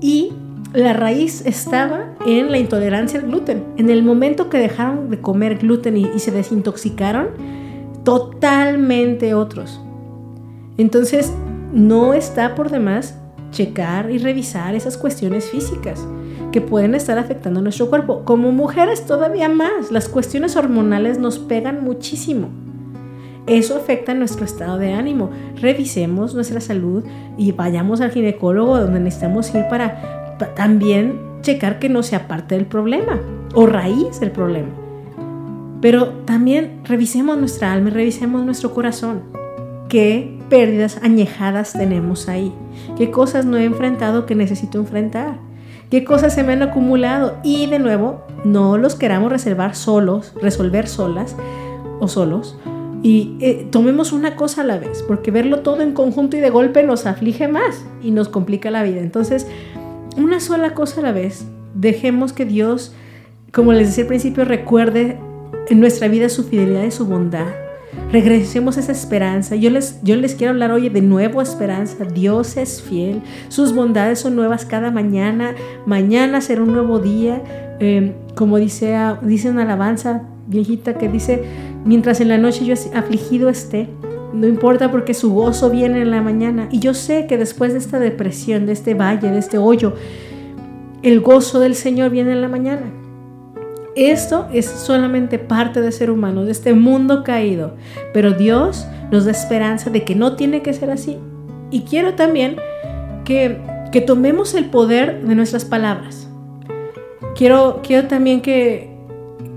y 0.00 0.32
la 0.74 0.92
raíz 0.92 1.44
estaba 1.46 2.14
en 2.26 2.50
la 2.50 2.58
intolerancia 2.58 3.20
al 3.20 3.26
gluten. 3.26 3.64
En 3.78 3.88
el 3.88 4.02
momento 4.02 4.50
que 4.50 4.58
dejaron 4.58 5.08
de 5.08 5.20
comer 5.20 5.58
gluten 5.58 5.96
y, 5.96 6.18
se 6.18 6.30
desintoxicaron, 6.30 7.28
totalmente 8.04 9.32
otros. 9.32 9.80
Entonces, 10.76 11.32
no 11.72 12.12
está 12.12 12.54
por 12.54 12.70
demás 12.70 13.18
checar 13.50 14.10
y 14.10 14.18
revisar 14.18 14.74
esas 14.74 14.98
cuestiones 14.98 15.46
físicas 15.46 16.06
que 16.52 16.60
pueden 16.60 16.94
estar 16.94 17.18
afectando 17.18 17.60
nuestro 17.60 17.88
cuerpo. 17.88 18.22
Como 18.24 18.52
mujeres 18.52 19.04
todavía 19.04 19.48
más, 19.48 19.90
las 19.90 20.08
cuestiones 20.08 20.56
hormonales 20.56 21.18
nos 21.18 21.38
pegan 21.38 21.84
muchísimo. 21.84 22.48
Eso 23.46 23.76
afecta 23.76 24.12
nuestro 24.12 24.44
estado 24.44 24.78
de 24.78 24.92
ánimo. 24.92 25.30
Revisemos 25.56 26.34
nuestra 26.34 26.60
salud 26.60 27.04
y 27.38 27.52
vayamos 27.52 28.00
al 28.00 28.10
ginecólogo 28.10 28.78
donde 28.78 29.00
necesitamos 29.00 29.54
ir 29.54 29.64
para, 29.70 30.36
también 30.54 31.18
checar 31.40 31.78
que 31.78 31.88
no 31.88 32.02
sea 32.02 32.28
parte 32.28 32.56
del 32.56 32.66
problema 32.66 33.18
o 33.54 33.66
raíz 33.66 34.20
del 34.20 34.32
problema. 34.32 34.68
Pero 35.80 36.08
también 36.26 36.80
revisemos 36.84 37.38
nuestra 37.38 37.72
alma 37.72 37.88
y 37.88 37.92
revisemos 37.92 38.44
nuestro 38.44 38.74
corazón. 38.74 39.22
¿Qué 39.88 40.38
pérdidas 40.50 41.00
añejadas 41.02 41.72
tenemos 41.72 42.28
ahí? 42.28 42.52
¿Qué 42.98 43.10
cosas 43.10 43.46
no 43.46 43.56
he 43.56 43.64
enfrentado 43.64 44.26
que 44.26 44.34
necesito 44.34 44.78
enfrentar? 44.78 45.47
¿Qué 45.90 46.04
cosas 46.04 46.34
se 46.34 46.42
me 46.42 46.52
han 46.52 46.62
acumulado? 46.62 47.38
Y 47.42 47.66
de 47.66 47.78
nuevo, 47.78 48.22
no 48.44 48.76
los 48.76 48.94
queramos 48.94 49.32
reservar 49.32 49.74
solos, 49.74 50.34
resolver 50.40 50.86
solas 50.86 51.34
o 51.98 52.08
solos. 52.08 52.58
Y 53.02 53.36
eh, 53.40 53.66
tomemos 53.70 54.12
una 54.12 54.36
cosa 54.36 54.60
a 54.60 54.64
la 54.64 54.78
vez, 54.78 55.02
porque 55.02 55.30
verlo 55.30 55.60
todo 55.60 55.80
en 55.80 55.92
conjunto 55.92 56.36
y 56.36 56.40
de 56.40 56.50
golpe 56.50 56.82
nos 56.82 57.06
aflige 57.06 57.48
más 57.48 57.86
y 58.02 58.10
nos 58.10 58.28
complica 58.28 58.70
la 58.70 58.82
vida. 58.82 59.00
Entonces, 59.00 59.46
una 60.18 60.40
sola 60.40 60.74
cosa 60.74 61.00
a 61.00 61.04
la 61.04 61.12
vez. 61.12 61.46
Dejemos 61.74 62.32
que 62.32 62.44
Dios, 62.44 62.92
como 63.52 63.72
les 63.72 63.88
decía 63.88 64.04
al 64.04 64.08
principio, 64.08 64.44
recuerde 64.44 65.18
en 65.68 65.80
nuestra 65.80 66.08
vida 66.08 66.28
su 66.28 66.44
fidelidad 66.44 66.82
y 66.82 66.90
su 66.90 67.06
bondad. 67.06 67.46
Regresemos 68.10 68.76
a 68.76 68.80
esa 68.80 68.92
esperanza. 68.92 69.54
Yo 69.56 69.70
les, 69.70 70.00
yo 70.02 70.16
les 70.16 70.34
quiero 70.34 70.52
hablar 70.52 70.70
hoy 70.72 70.88
de 70.88 71.02
nuevo 71.02 71.42
esperanza. 71.42 72.04
Dios 72.04 72.56
es 72.56 72.82
fiel. 72.82 73.22
Sus 73.48 73.74
bondades 73.74 74.20
son 74.20 74.34
nuevas 74.34 74.64
cada 74.64 74.90
mañana. 74.90 75.54
Mañana 75.84 76.40
será 76.40 76.62
un 76.62 76.72
nuevo 76.72 76.98
día. 76.98 77.42
Eh, 77.80 78.14
como 78.34 78.56
dice, 78.58 78.96
dice 79.22 79.50
una 79.50 79.62
alabanza 79.62 80.22
viejita 80.46 80.94
que 80.94 81.08
dice, 81.08 81.42
mientras 81.84 82.20
en 82.20 82.28
la 82.28 82.38
noche 82.38 82.64
yo 82.64 82.74
afligido 82.94 83.50
esté, 83.50 83.88
no 84.32 84.46
importa 84.46 84.90
porque 84.90 85.14
su 85.14 85.32
gozo 85.32 85.70
viene 85.70 86.02
en 86.02 86.10
la 86.10 86.22
mañana. 86.22 86.68
Y 86.70 86.80
yo 86.80 86.94
sé 86.94 87.26
que 87.26 87.38
después 87.38 87.72
de 87.72 87.78
esta 87.78 87.98
depresión, 87.98 88.66
de 88.66 88.72
este 88.72 88.94
valle, 88.94 89.30
de 89.30 89.38
este 89.38 89.58
hoyo, 89.58 89.94
el 91.02 91.20
gozo 91.20 91.60
del 91.60 91.74
Señor 91.74 92.10
viene 92.10 92.32
en 92.32 92.40
la 92.40 92.48
mañana. 92.48 92.92
Esto 93.98 94.46
es 94.52 94.66
solamente 94.66 95.40
parte 95.40 95.80
de 95.80 95.90
ser 95.90 96.12
humano, 96.12 96.44
de 96.44 96.52
este 96.52 96.72
mundo 96.72 97.24
caído. 97.24 97.72
Pero 98.14 98.30
Dios 98.30 98.86
nos 99.10 99.24
da 99.24 99.32
esperanza 99.32 99.90
de 99.90 100.04
que 100.04 100.14
no 100.14 100.36
tiene 100.36 100.62
que 100.62 100.72
ser 100.72 100.92
así. 100.92 101.18
Y 101.72 101.80
quiero 101.80 102.14
también 102.14 102.58
que, 103.24 103.58
que 103.90 104.00
tomemos 104.00 104.54
el 104.54 104.66
poder 104.66 105.24
de 105.24 105.34
nuestras 105.34 105.64
palabras. 105.64 106.28
Quiero, 107.34 107.80
quiero 107.82 108.06
también 108.06 108.40
que 108.40 108.96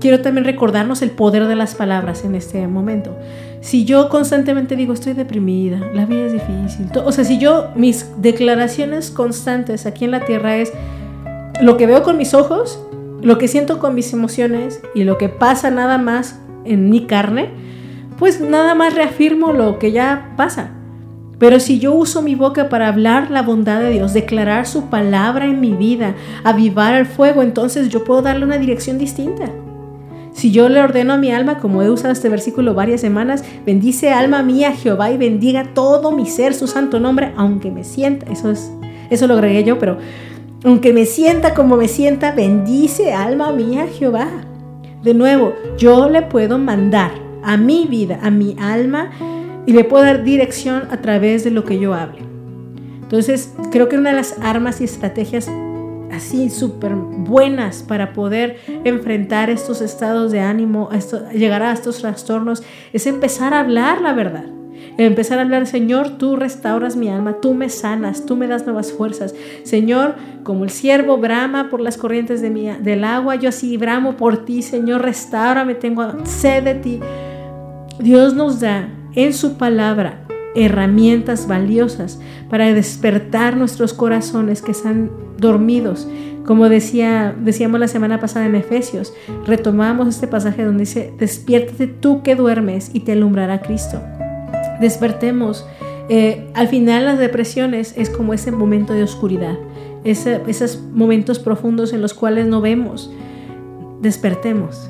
quiero 0.00 0.20
también 0.22 0.44
recordarnos 0.44 1.02
el 1.02 1.12
poder 1.12 1.46
de 1.46 1.54
las 1.54 1.76
palabras 1.76 2.24
en 2.24 2.34
este 2.34 2.66
momento. 2.66 3.16
Si 3.60 3.84
yo 3.84 4.08
constantemente 4.08 4.74
digo 4.74 4.92
estoy 4.92 5.12
deprimida, 5.12 5.78
la 5.94 6.04
vida 6.04 6.26
es 6.26 6.32
difícil, 6.32 6.88
o 7.04 7.12
sea, 7.12 7.22
si 7.22 7.38
yo 7.38 7.68
mis 7.76 8.08
declaraciones 8.20 9.12
constantes 9.12 9.86
aquí 9.86 10.04
en 10.04 10.10
la 10.10 10.24
tierra 10.24 10.56
es 10.56 10.72
lo 11.60 11.76
que 11.76 11.86
veo 11.86 12.02
con 12.02 12.16
mis 12.16 12.34
ojos 12.34 12.80
lo 13.22 13.38
que 13.38 13.48
siento 13.48 13.78
con 13.78 13.94
mis 13.94 14.12
emociones 14.12 14.82
y 14.94 15.04
lo 15.04 15.16
que 15.16 15.28
pasa 15.28 15.70
nada 15.70 15.96
más 15.96 16.40
en 16.64 16.90
mi 16.90 17.06
carne, 17.06 17.50
pues 18.18 18.40
nada 18.40 18.74
más 18.74 18.94
reafirmo 18.94 19.52
lo 19.52 19.78
que 19.78 19.92
ya 19.92 20.34
pasa. 20.36 20.70
Pero 21.38 21.58
si 21.58 21.80
yo 21.80 21.92
uso 21.94 22.22
mi 22.22 22.34
boca 22.34 22.68
para 22.68 22.88
hablar 22.88 23.30
la 23.30 23.42
bondad 23.42 23.80
de 23.80 23.90
Dios, 23.90 24.12
declarar 24.12 24.66
su 24.66 24.90
palabra 24.90 25.46
en 25.46 25.60
mi 25.60 25.72
vida, 25.72 26.14
avivar 26.44 26.94
el 26.94 27.06
fuego, 27.06 27.42
entonces 27.42 27.88
yo 27.88 28.04
puedo 28.04 28.22
darle 28.22 28.44
una 28.44 28.58
dirección 28.58 28.98
distinta. 28.98 29.46
Si 30.32 30.50
yo 30.50 30.68
le 30.68 30.80
ordeno 30.80 31.14
a 31.14 31.18
mi 31.18 31.30
alma, 31.30 31.58
como 31.58 31.82
he 31.82 31.90
usado 31.90 32.12
este 32.12 32.28
versículo 32.28 32.74
varias 32.74 33.00
semanas, 33.00 33.44
bendice 33.66 34.10
alma 34.10 34.42
mía 34.42 34.72
Jehová 34.72 35.10
y 35.10 35.18
bendiga 35.18 35.74
todo 35.74 36.12
mi 36.12 36.26
ser 36.26 36.54
su 36.54 36.66
santo 36.66 37.00
nombre, 37.00 37.32
aunque 37.36 37.70
me 37.70 37.84
sienta, 37.84 38.30
eso 38.32 38.50
es, 38.50 38.70
eso 39.10 39.26
lo 39.26 39.34
agregué 39.34 39.64
yo, 39.64 39.78
pero 39.78 39.98
aunque 40.64 40.92
me 40.92 41.06
sienta 41.06 41.54
como 41.54 41.76
me 41.76 41.88
sienta, 41.88 42.32
bendice 42.32 43.12
alma 43.12 43.52
mía 43.52 43.86
Jehová. 43.86 44.28
De 45.02 45.14
nuevo, 45.14 45.54
yo 45.76 46.08
le 46.08 46.22
puedo 46.22 46.58
mandar 46.58 47.10
a 47.42 47.56
mi 47.56 47.86
vida, 47.86 48.20
a 48.22 48.30
mi 48.30 48.56
alma, 48.60 49.10
y 49.66 49.72
le 49.72 49.84
puedo 49.84 50.04
dar 50.04 50.22
dirección 50.22 50.84
a 50.90 51.00
través 51.00 51.44
de 51.44 51.50
lo 51.50 51.64
que 51.64 51.78
yo 51.78 51.94
hable. 51.94 52.22
Entonces, 53.02 53.52
creo 53.70 53.88
que 53.88 53.98
una 53.98 54.10
de 54.10 54.16
las 54.16 54.38
armas 54.40 54.80
y 54.80 54.84
estrategias 54.84 55.50
así 56.12 56.50
súper 56.50 56.94
buenas 56.94 57.82
para 57.82 58.12
poder 58.12 58.58
enfrentar 58.84 59.50
estos 59.50 59.80
estados 59.80 60.30
de 60.30 60.40
ánimo, 60.40 60.90
llegar 61.32 61.62
a 61.62 61.72
estos 61.72 61.98
trastornos, 61.98 62.62
es 62.92 63.06
empezar 63.06 63.54
a 63.54 63.60
hablar 63.60 64.00
la 64.00 64.12
verdad 64.12 64.61
empezar 64.98 65.38
a 65.38 65.42
hablar, 65.42 65.66
Señor, 65.66 66.10
tú 66.18 66.36
restauras 66.36 66.96
mi 66.96 67.08
alma, 67.08 67.40
tú 67.40 67.54
me 67.54 67.68
sanas, 67.68 68.26
tú 68.26 68.36
me 68.36 68.46
das 68.46 68.64
nuevas 68.66 68.92
fuerzas. 68.92 69.34
Señor, 69.64 70.14
como 70.42 70.64
el 70.64 70.70
siervo 70.70 71.18
brama 71.18 71.70
por 71.70 71.80
las 71.80 71.96
corrientes 71.96 72.40
del 72.42 73.04
agua, 73.04 73.36
yo 73.36 73.48
así 73.48 73.76
bramo 73.76 74.16
por 74.16 74.44
ti, 74.44 74.62
Señor, 74.62 75.02
restaurame, 75.02 75.74
tengo 75.74 76.24
sed 76.24 76.64
de 76.64 76.74
ti. 76.74 77.00
Dios 77.98 78.34
nos 78.34 78.60
da 78.60 78.88
en 79.14 79.32
su 79.32 79.56
palabra 79.56 80.26
herramientas 80.54 81.46
valiosas 81.46 82.20
para 82.50 82.72
despertar 82.74 83.56
nuestros 83.56 83.94
corazones 83.94 84.60
que 84.60 84.72
están 84.72 85.10
dormidos. 85.38 86.08
Como 86.44 86.68
decía, 86.68 87.34
decíamos 87.40 87.80
la 87.80 87.88
semana 87.88 88.18
pasada 88.18 88.46
en 88.46 88.56
Efesios, 88.56 89.14
retomamos 89.46 90.08
este 90.08 90.26
pasaje 90.26 90.64
donde 90.64 90.80
dice, 90.80 91.14
despiértate 91.18 91.86
tú 91.86 92.22
que 92.22 92.34
duermes 92.34 92.90
y 92.92 93.00
te 93.00 93.12
alumbrará 93.12 93.60
Cristo 93.60 94.02
despertemos. 94.80 95.66
Eh, 96.08 96.50
al 96.54 96.68
final 96.68 97.04
las 97.04 97.18
depresiones 97.18 97.94
es 97.96 98.10
como 98.10 98.34
ese 98.34 98.50
momento 98.52 98.92
de 98.92 99.02
oscuridad, 99.02 99.56
esos 100.04 100.80
momentos 100.92 101.38
profundos 101.38 101.92
en 101.92 102.02
los 102.02 102.14
cuales 102.14 102.46
no 102.46 102.60
vemos. 102.60 103.10
Despertemos. 104.00 104.88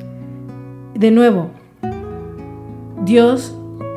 De 0.95 1.11
nuevo, 1.11 1.51
Dios 3.05 3.55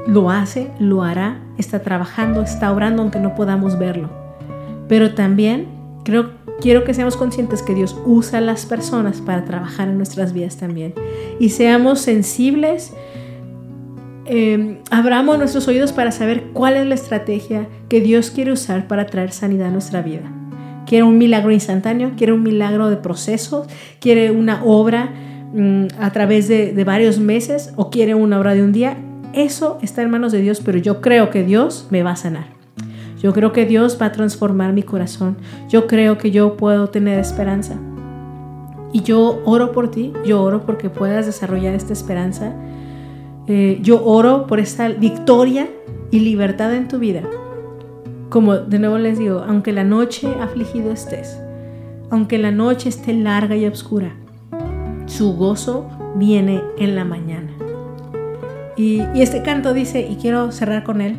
lo 0.08 0.30
hace, 0.30 0.72
lo 0.80 1.04
hará, 1.04 1.40
está 1.58 1.80
trabajando, 1.82 2.42
está 2.42 2.72
obrando 2.72 3.02
aunque 3.02 3.20
no 3.20 3.36
podamos 3.36 3.80
verlo. 3.80 4.10
Pero 4.88 5.14
también 5.16 5.68
creo, 6.04 6.32
quiero 6.62 6.84
que 6.84 6.94
seamos 6.94 7.18
conscientes 7.18 7.62
que 7.62 7.74
Dios 7.74 7.98
usa 8.06 8.40
a 8.40 8.42
las 8.42 8.66
personas 8.66 9.22
para 9.22 9.46
trabajar 9.46 9.90
en 9.90 9.98
nuestras 9.98 10.34
vidas 10.34 10.58
también. 10.58 10.94
Y 11.40 11.50
seamos 11.50 12.00
sensibles 12.02 12.94
eh, 14.26 14.82
abramos 14.92 15.38
nuestros 15.38 15.68
oídos 15.68 15.94
para 15.94 16.12
saber 16.12 16.46
cuál 16.54 16.76
es 16.76 16.86
la 16.86 16.96
estrategia 16.96 17.68
que 17.90 18.02
Dios 18.02 18.32
quiere 18.32 18.52
usar 18.52 18.88
para 18.88 19.06
traer 19.06 19.32
sanidad 19.32 19.68
a 19.68 19.72
nuestra 19.72 20.02
vida. 20.02 20.32
Quiere 20.86 21.04
un 21.04 21.18
milagro 21.18 21.52
instantáneo, 21.52 22.12
quiere 22.18 22.34
un 22.34 22.44
milagro 22.44 22.90
de 22.90 22.98
procesos, 22.98 23.68
quiere 24.00 24.32
una 24.32 24.64
obra 24.64 25.12
mm, 25.54 25.88
a 26.00 26.12
través 26.12 26.48
de 26.48 26.84
varios 26.84 27.20
meses 27.20 27.74
o 27.76 27.90
quiere 27.90 28.16
una 28.16 28.40
obra 28.40 28.54
de 28.54 28.64
un 28.64 28.72
día. 28.72 28.98
Eso 29.34 29.80
está 29.82 30.02
en 30.02 30.12
manos 30.12 30.32
de 30.32 30.42
Dios, 30.42 30.62
pero 30.64 30.78
yo 30.78 31.02
creo 31.02 31.30
que 31.30 31.44
Dios 31.44 31.88
me 31.90 32.04
va 32.04 32.12
a 32.12 32.16
sanar. 32.16 32.56
Yo 33.22 33.34
creo 33.34 33.52
que 33.54 33.66
Dios 33.66 33.98
va 34.00 34.08
a 34.08 34.12
transformar 34.12 34.74
mi 34.74 34.84
corazón. 34.84 35.38
Yo 35.68 35.88
creo 35.88 36.18
que 36.18 36.32
yo 36.32 36.58
puedo 36.58 36.90
tener 36.90 37.18
esperanza. 37.18 37.76
Y 38.94 39.02
yo 39.02 39.42
oro 39.46 39.72
por 39.72 39.90
ti, 39.90 40.14
yo 40.26 40.44
oro 40.44 40.66
porque 40.66 40.90
puedas 40.90 41.26
desarrollar 41.26 41.74
esta 41.74 41.92
esperanza 41.92 42.54
eh, 43.48 43.80
yo 43.82 44.04
oro 44.04 44.48
por 44.48 44.60
esta 44.60 44.90
victoria 44.90 45.70
y 46.12 46.20
libertad 46.20 46.74
en 46.74 46.88
tu 46.88 46.98
vida. 46.98 47.22
Como 48.30 48.56
de 48.56 48.80
nuevo 48.80 48.98
les 48.98 49.20
digo, 49.20 49.44
aunque 49.48 49.72
la 49.72 49.84
noche 49.84 50.28
afligido 50.42 50.92
estés, 50.92 51.40
aunque 52.10 52.38
la 52.38 52.52
noche 52.52 52.90
esté 52.90 53.14
larga 53.14 53.56
y 53.56 53.66
oscura, 53.66 54.16
su 55.06 55.34
gozo 55.36 55.88
viene 56.16 56.62
en 56.78 56.96
la 56.96 57.06
mañana. 57.06 57.52
Y, 58.78 59.02
y 59.14 59.22
este 59.22 59.42
canto 59.42 59.74
dice, 59.74 60.02
y 60.02 60.16
quiero 60.16 60.52
cerrar 60.52 60.84
con 60.84 61.02
él, 61.02 61.18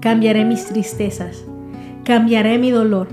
cambiaré 0.00 0.44
mis 0.44 0.66
tristezas, 0.66 1.44
cambiaré 2.04 2.58
mi 2.58 2.70
dolor, 2.70 3.08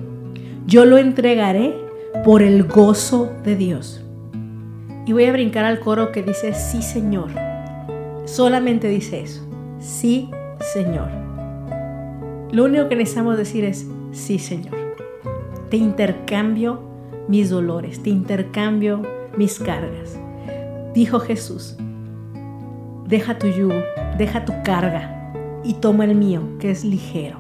yo 0.66 0.86
lo 0.86 0.98
entregaré 0.98 1.76
por 2.24 2.42
el 2.42 2.64
gozo 2.64 3.32
de 3.44 3.56
Dios. 3.56 4.02
Y 5.06 5.14
voy 5.14 5.26
a 5.26 5.32
brincar 5.32 5.66
al 5.66 5.80
coro 5.80 6.12
que 6.12 6.24
dice, 6.24 6.54
sí 6.54 6.82
Señor. 6.82 7.51
Solamente 8.32 8.88
dice 8.88 9.20
eso. 9.20 9.42
Sí 9.82 10.30
Señor. 10.74 11.10
Lo 12.54 12.64
único 12.64 12.88
que 12.88 12.96
necesitamos 12.96 13.36
decir 13.36 13.66
es, 13.66 13.86
sí 14.14 14.40
Señor. 14.40 14.74
Te 15.70 15.76
intercambio 15.76 16.80
mis 17.28 17.50
dolores, 17.50 18.02
te 18.02 18.10
intercambio 18.10 19.02
mis 19.36 19.60
cargas. 19.60 20.18
Dijo 20.94 21.20
Jesús, 21.20 21.76
deja 23.06 23.38
tu 23.38 23.48
yugo, 23.48 23.76
deja 24.18 24.46
tu 24.46 24.54
carga 24.64 25.34
y 25.66 25.74
toma 25.74 26.06
el 26.06 26.16
mío, 26.16 26.42
que 26.58 26.72
es 26.72 26.86
ligero. 26.86 27.38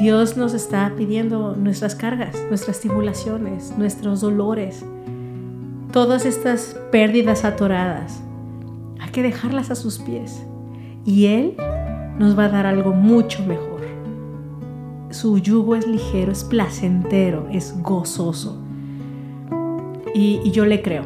Dios 0.00 0.36
nos 0.36 0.54
está 0.54 0.92
pidiendo 0.96 1.54
nuestras 1.54 1.94
cargas, 1.94 2.36
nuestras 2.48 2.80
tribulaciones, 2.80 3.78
nuestros 3.78 4.22
dolores, 4.22 4.84
todas 5.92 6.26
estas 6.26 6.76
pérdidas 6.90 7.44
atoradas. 7.44 8.20
Que 9.12 9.22
dejarlas 9.22 9.70
a 9.70 9.74
sus 9.74 9.98
pies 9.98 10.44
y 11.04 11.26
Él 11.26 11.54
nos 12.18 12.38
va 12.38 12.44
a 12.44 12.48
dar 12.48 12.66
algo 12.66 12.92
mucho 12.92 13.42
mejor. 13.44 13.80
Su 15.10 15.38
yugo 15.38 15.74
es 15.74 15.86
ligero, 15.86 16.30
es 16.30 16.44
placentero, 16.44 17.48
es 17.50 17.74
gozoso. 17.82 18.58
Y, 20.14 20.40
y 20.44 20.50
yo 20.52 20.66
le 20.66 20.82
creo. 20.82 21.04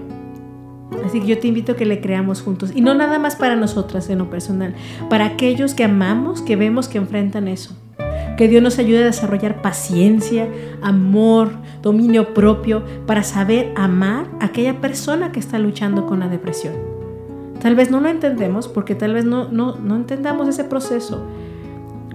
Así 1.05 1.21
que 1.21 1.27
yo 1.27 1.39
te 1.39 1.49
invito 1.49 1.73
a 1.73 1.77
que 1.77 1.87
le 1.87 2.01
creamos 2.01 2.43
juntos. 2.43 2.73
Y 2.75 2.81
no 2.81 2.95
nada 2.95 3.19
más 3.19 3.37
para 3.37 3.57
nosotras 3.57 4.11
en 4.11 4.19
lo 4.19 4.29
personal, 4.29 4.75
para 5.09 5.27
aquellos 5.27 5.75
que 5.75 5.85
amamos, 5.85 6.43
que 6.43 6.57
vemos 6.57 6.89
que 6.89 6.99
enfrentan 6.99 7.49
eso. 7.49 7.75
Que 8.37 8.49
Dios 8.49 8.63
nos 8.63 8.79
ayude 8.79 9.03
a 9.03 9.07
desarrollar 9.07 9.63
paciencia, 9.63 10.49
amor, 10.83 11.53
dominio 11.83 12.35
propio 12.35 12.83
para 13.07 13.23
saber 13.23 13.73
amar 13.77 14.27
a 14.41 14.47
aquella 14.47 14.81
persona 14.81 15.31
que 15.31 15.39
está 15.41 15.59
luchando 15.59 16.07
con 16.07 16.21
la 16.21 16.29
depresión. 16.29 16.94
Tal 17.65 17.77
vez 17.77 17.91
no 17.91 17.99
lo 17.99 18.11
entendemos 18.11 18.69
porque 18.69 18.95
tal 18.95 19.15
vez 19.15 19.25
no, 19.25 19.49
no, 19.49 19.77
no 19.77 19.97
entendamos 19.97 20.47
ese 20.49 20.65
proceso, 20.65 21.25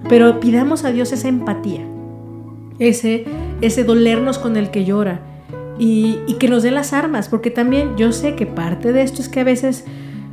pero 0.08 0.38
pidamos 0.38 0.84
a 0.84 0.92
Dios 0.92 1.10
esa 1.10 1.26
empatía, 1.26 1.84
ese, 2.78 3.24
ese 3.60 3.82
dolernos 3.82 4.38
con 4.38 4.56
el 4.56 4.70
que 4.70 4.84
llora 4.84 5.22
y, 5.76 6.20
y 6.28 6.34
que 6.34 6.46
nos 6.46 6.62
dé 6.62 6.70
las 6.70 6.92
armas, 6.92 7.28
porque 7.28 7.50
también 7.50 7.96
yo 7.96 8.12
sé 8.12 8.36
que 8.36 8.46
parte 8.46 8.92
de 8.92 9.02
esto 9.02 9.20
es 9.20 9.28
que 9.28 9.40
a 9.40 9.44
veces 9.44 9.86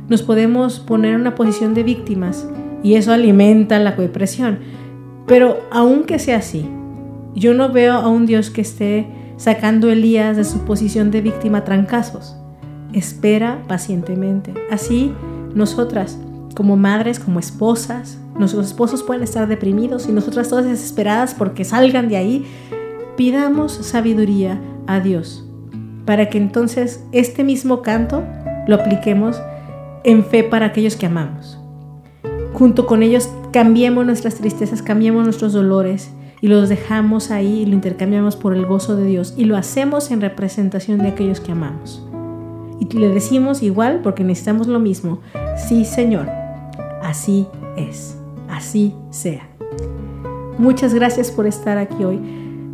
nos 0.08 0.22
podemos 0.22 0.78
poner 0.78 1.14
en 1.14 1.22
una 1.22 1.34
posición 1.34 1.74
de 1.74 1.82
víctimas 1.82 2.48
y 2.84 2.94
eso 2.94 3.10
alimenta 3.10 3.80
la 3.80 3.96
depresión. 3.96 4.60
Pero 5.26 5.58
aunque 5.72 6.20
sea 6.20 6.36
así, 6.36 6.64
yo 7.34 7.54
no 7.54 7.72
veo 7.72 7.94
a 7.94 8.06
un 8.06 8.24
Dios 8.24 8.50
que 8.50 8.60
esté 8.60 9.08
sacando 9.36 9.88
a 9.88 9.94
Elías 9.94 10.36
de 10.36 10.44
su 10.44 10.60
posición 10.60 11.10
de 11.10 11.22
víctima 11.22 11.64
trancazos. 11.64 12.36
Espera 12.92 13.62
pacientemente. 13.68 14.54
Así, 14.70 15.12
nosotras, 15.54 16.18
como 16.54 16.76
madres, 16.76 17.20
como 17.20 17.38
esposas, 17.38 18.18
nuestros 18.36 18.66
esposos 18.66 19.02
pueden 19.02 19.22
estar 19.22 19.48
deprimidos 19.48 20.08
y 20.08 20.12
nosotras 20.12 20.48
todas 20.48 20.64
desesperadas 20.64 21.34
porque 21.34 21.64
salgan 21.64 22.08
de 22.08 22.16
ahí, 22.16 22.46
pidamos 23.16 23.72
sabiduría 23.72 24.60
a 24.86 25.00
Dios 25.00 25.44
para 26.08 26.30
que 26.30 26.38
entonces 26.38 27.04
este 27.12 27.44
mismo 27.44 27.82
canto 27.82 28.24
lo 28.66 28.76
apliquemos 28.76 29.38
en 30.04 30.24
fe 30.24 30.42
para 30.42 30.64
aquellos 30.64 30.96
que 30.96 31.04
amamos. 31.04 31.58
Junto 32.54 32.86
con 32.86 33.02
ellos 33.02 33.28
cambiemos 33.52 34.06
nuestras 34.06 34.36
tristezas, 34.36 34.80
cambiemos 34.80 35.24
nuestros 35.24 35.52
dolores 35.52 36.10
y 36.40 36.48
los 36.48 36.70
dejamos 36.70 37.30
ahí 37.30 37.60
y 37.60 37.66
lo 37.66 37.74
intercambiamos 37.74 38.36
por 38.36 38.54
el 38.54 38.64
gozo 38.64 38.96
de 38.96 39.04
Dios 39.04 39.34
y 39.36 39.44
lo 39.44 39.54
hacemos 39.54 40.10
en 40.10 40.22
representación 40.22 41.00
de 41.00 41.08
aquellos 41.08 41.40
que 41.40 41.52
amamos. 41.52 42.07
Y 42.80 42.96
le 42.96 43.08
decimos 43.08 43.62
igual 43.62 44.00
porque 44.02 44.24
necesitamos 44.24 44.66
lo 44.66 44.78
mismo, 44.78 45.20
sí 45.56 45.84
Señor, 45.84 46.28
así 47.02 47.46
es, 47.76 48.16
así 48.48 48.94
sea. 49.10 49.48
Muchas 50.58 50.94
gracias 50.94 51.30
por 51.30 51.46
estar 51.46 51.78
aquí 51.78 52.04
hoy. 52.04 52.20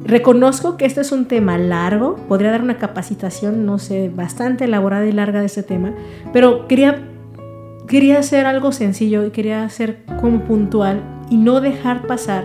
Reconozco 0.05 0.77
que 0.77 0.85
este 0.85 1.01
es 1.01 1.13
un 1.13 1.27
tema 1.27 1.57
largo, 1.57 2.17
podría 2.29 2.51
dar 2.51 2.63
una 2.63 2.77
capacitación, 2.77 3.65
no 3.65 3.79
sé, 3.79 4.11
bastante 4.15 4.65
elaborada 4.65 5.07
y 5.07 5.13
larga 5.13 5.41
de 5.41 5.47
este 5.47 5.63
tema, 5.63 5.95
pero 6.33 6.69
quería, 6.69 7.09
quería 7.89 8.19
hacer 8.19 8.45
algo 8.45 8.73
sencillo 8.73 9.25
y 9.25 9.31
quería 9.31 9.65
hacer 9.65 10.05
como 10.21 10.41
puntual 10.45 11.03
y 11.31 11.39
no 11.39 11.63
dejar 11.63 12.07
pasar 12.07 12.45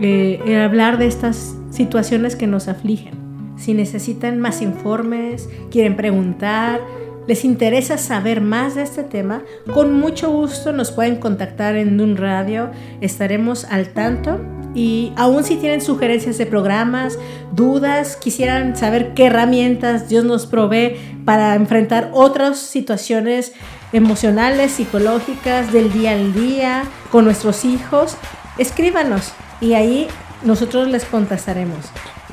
eh, 0.00 0.40
el 0.46 0.60
hablar 0.60 0.98
de 0.98 1.06
estas 1.06 1.56
situaciones 1.70 2.36
que 2.36 2.46
nos 2.46 2.68
afligen. 2.68 3.23
Si 3.56 3.74
necesitan 3.74 4.40
más 4.40 4.62
informes, 4.62 5.48
quieren 5.70 5.96
preguntar, 5.96 6.80
les 7.26 7.44
interesa 7.44 7.96
saber 7.96 8.40
más 8.40 8.74
de 8.74 8.82
este 8.82 9.02
tema, 9.02 9.42
con 9.72 9.98
mucho 9.98 10.30
gusto 10.30 10.72
nos 10.72 10.90
pueden 10.92 11.16
contactar 11.16 11.74
en 11.76 12.00
un 12.00 12.16
radio, 12.16 12.70
estaremos 13.00 13.64
al 13.64 13.88
tanto 13.88 14.40
y 14.74 15.12
aún 15.16 15.44
si 15.44 15.56
tienen 15.56 15.80
sugerencias 15.80 16.36
de 16.36 16.46
programas, 16.46 17.18
dudas, 17.52 18.16
quisieran 18.16 18.76
saber 18.76 19.14
qué 19.14 19.26
herramientas 19.26 20.08
Dios 20.08 20.24
nos 20.24 20.46
provee 20.46 20.96
para 21.24 21.54
enfrentar 21.54 22.10
otras 22.12 22.58
situaciones 22.58 23.52
emocionales, 23.92 24.72
psicológicas, 24.72 25.72
del 25.72 25.92
día 25.92 26.12
al 26.12 26.34
día, 26.34 26.82
con 27.10 27.24
nuestros 27.24 27.64
hijos, 27.64 28.16
escríbanos 28.58 29.32
y 29.60 29.74
ahí 29.74 30.08
nosotros 30.42 30.88
les 30.88 31.04
contestaremos. 31.04 31.78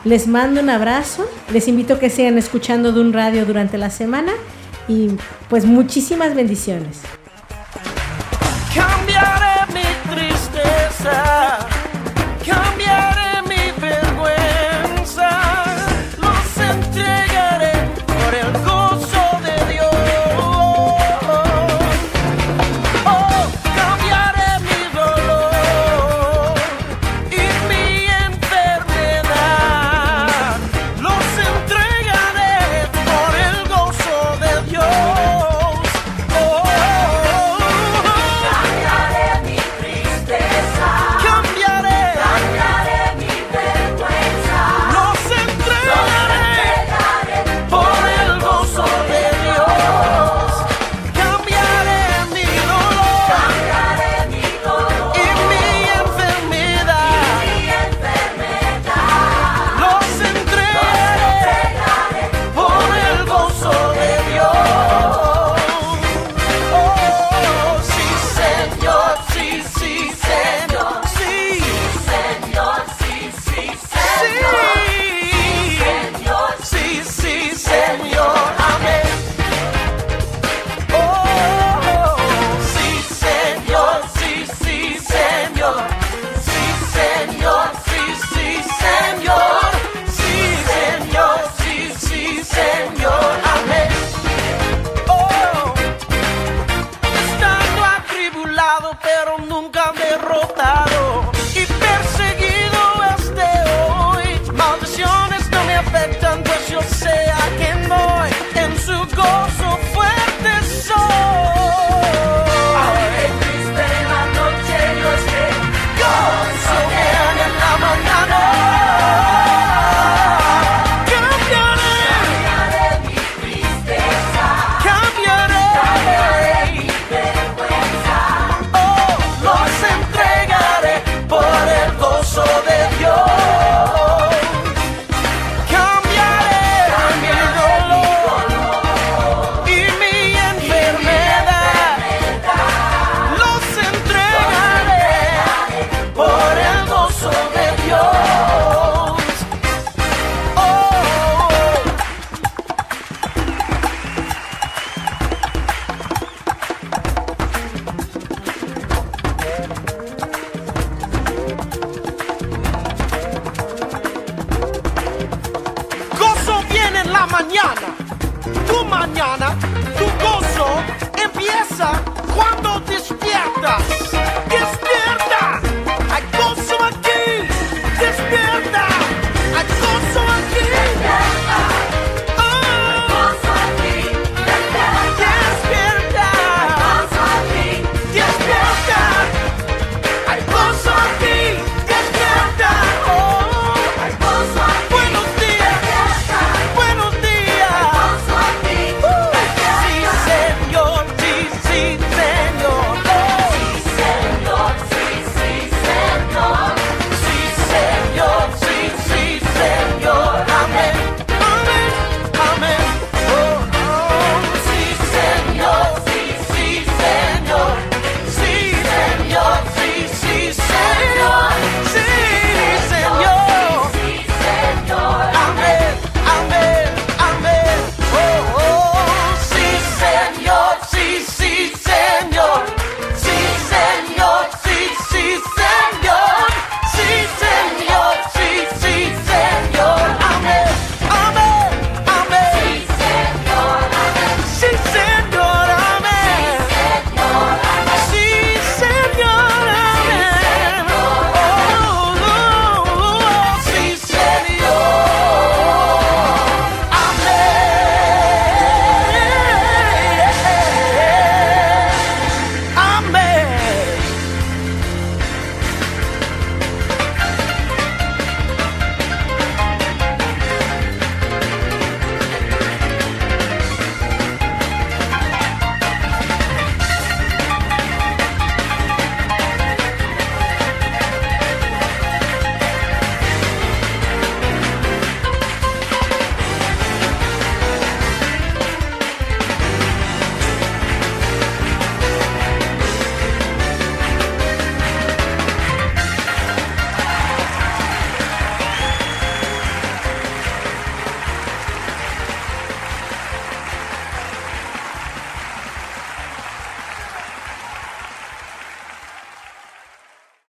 Les 0.04 0.26
mando 0.26 0.62
un 0.62 0.70
abrazo, 0.70 1.30
les 1.54 1.68
invito 1.68 1.94
a 1.94 2.00
que 2.00 2.10
sigan 2.10 2.38
escuchando 2.40 2.92
de 2.92 3.02
un 3.02 3.14
radio 3.14 3.46
durante 3.46 3.78
la 3.78 3.92
semana 3.92 4.32
y 4.88 5.10
pues 5.48 5.66
muchísimas 5.66 6.34
bendiciones. 6.34 7.02
Cambiaré 8.74 9.72
mi 9.74 10.16
tristeza, 10.16 11.61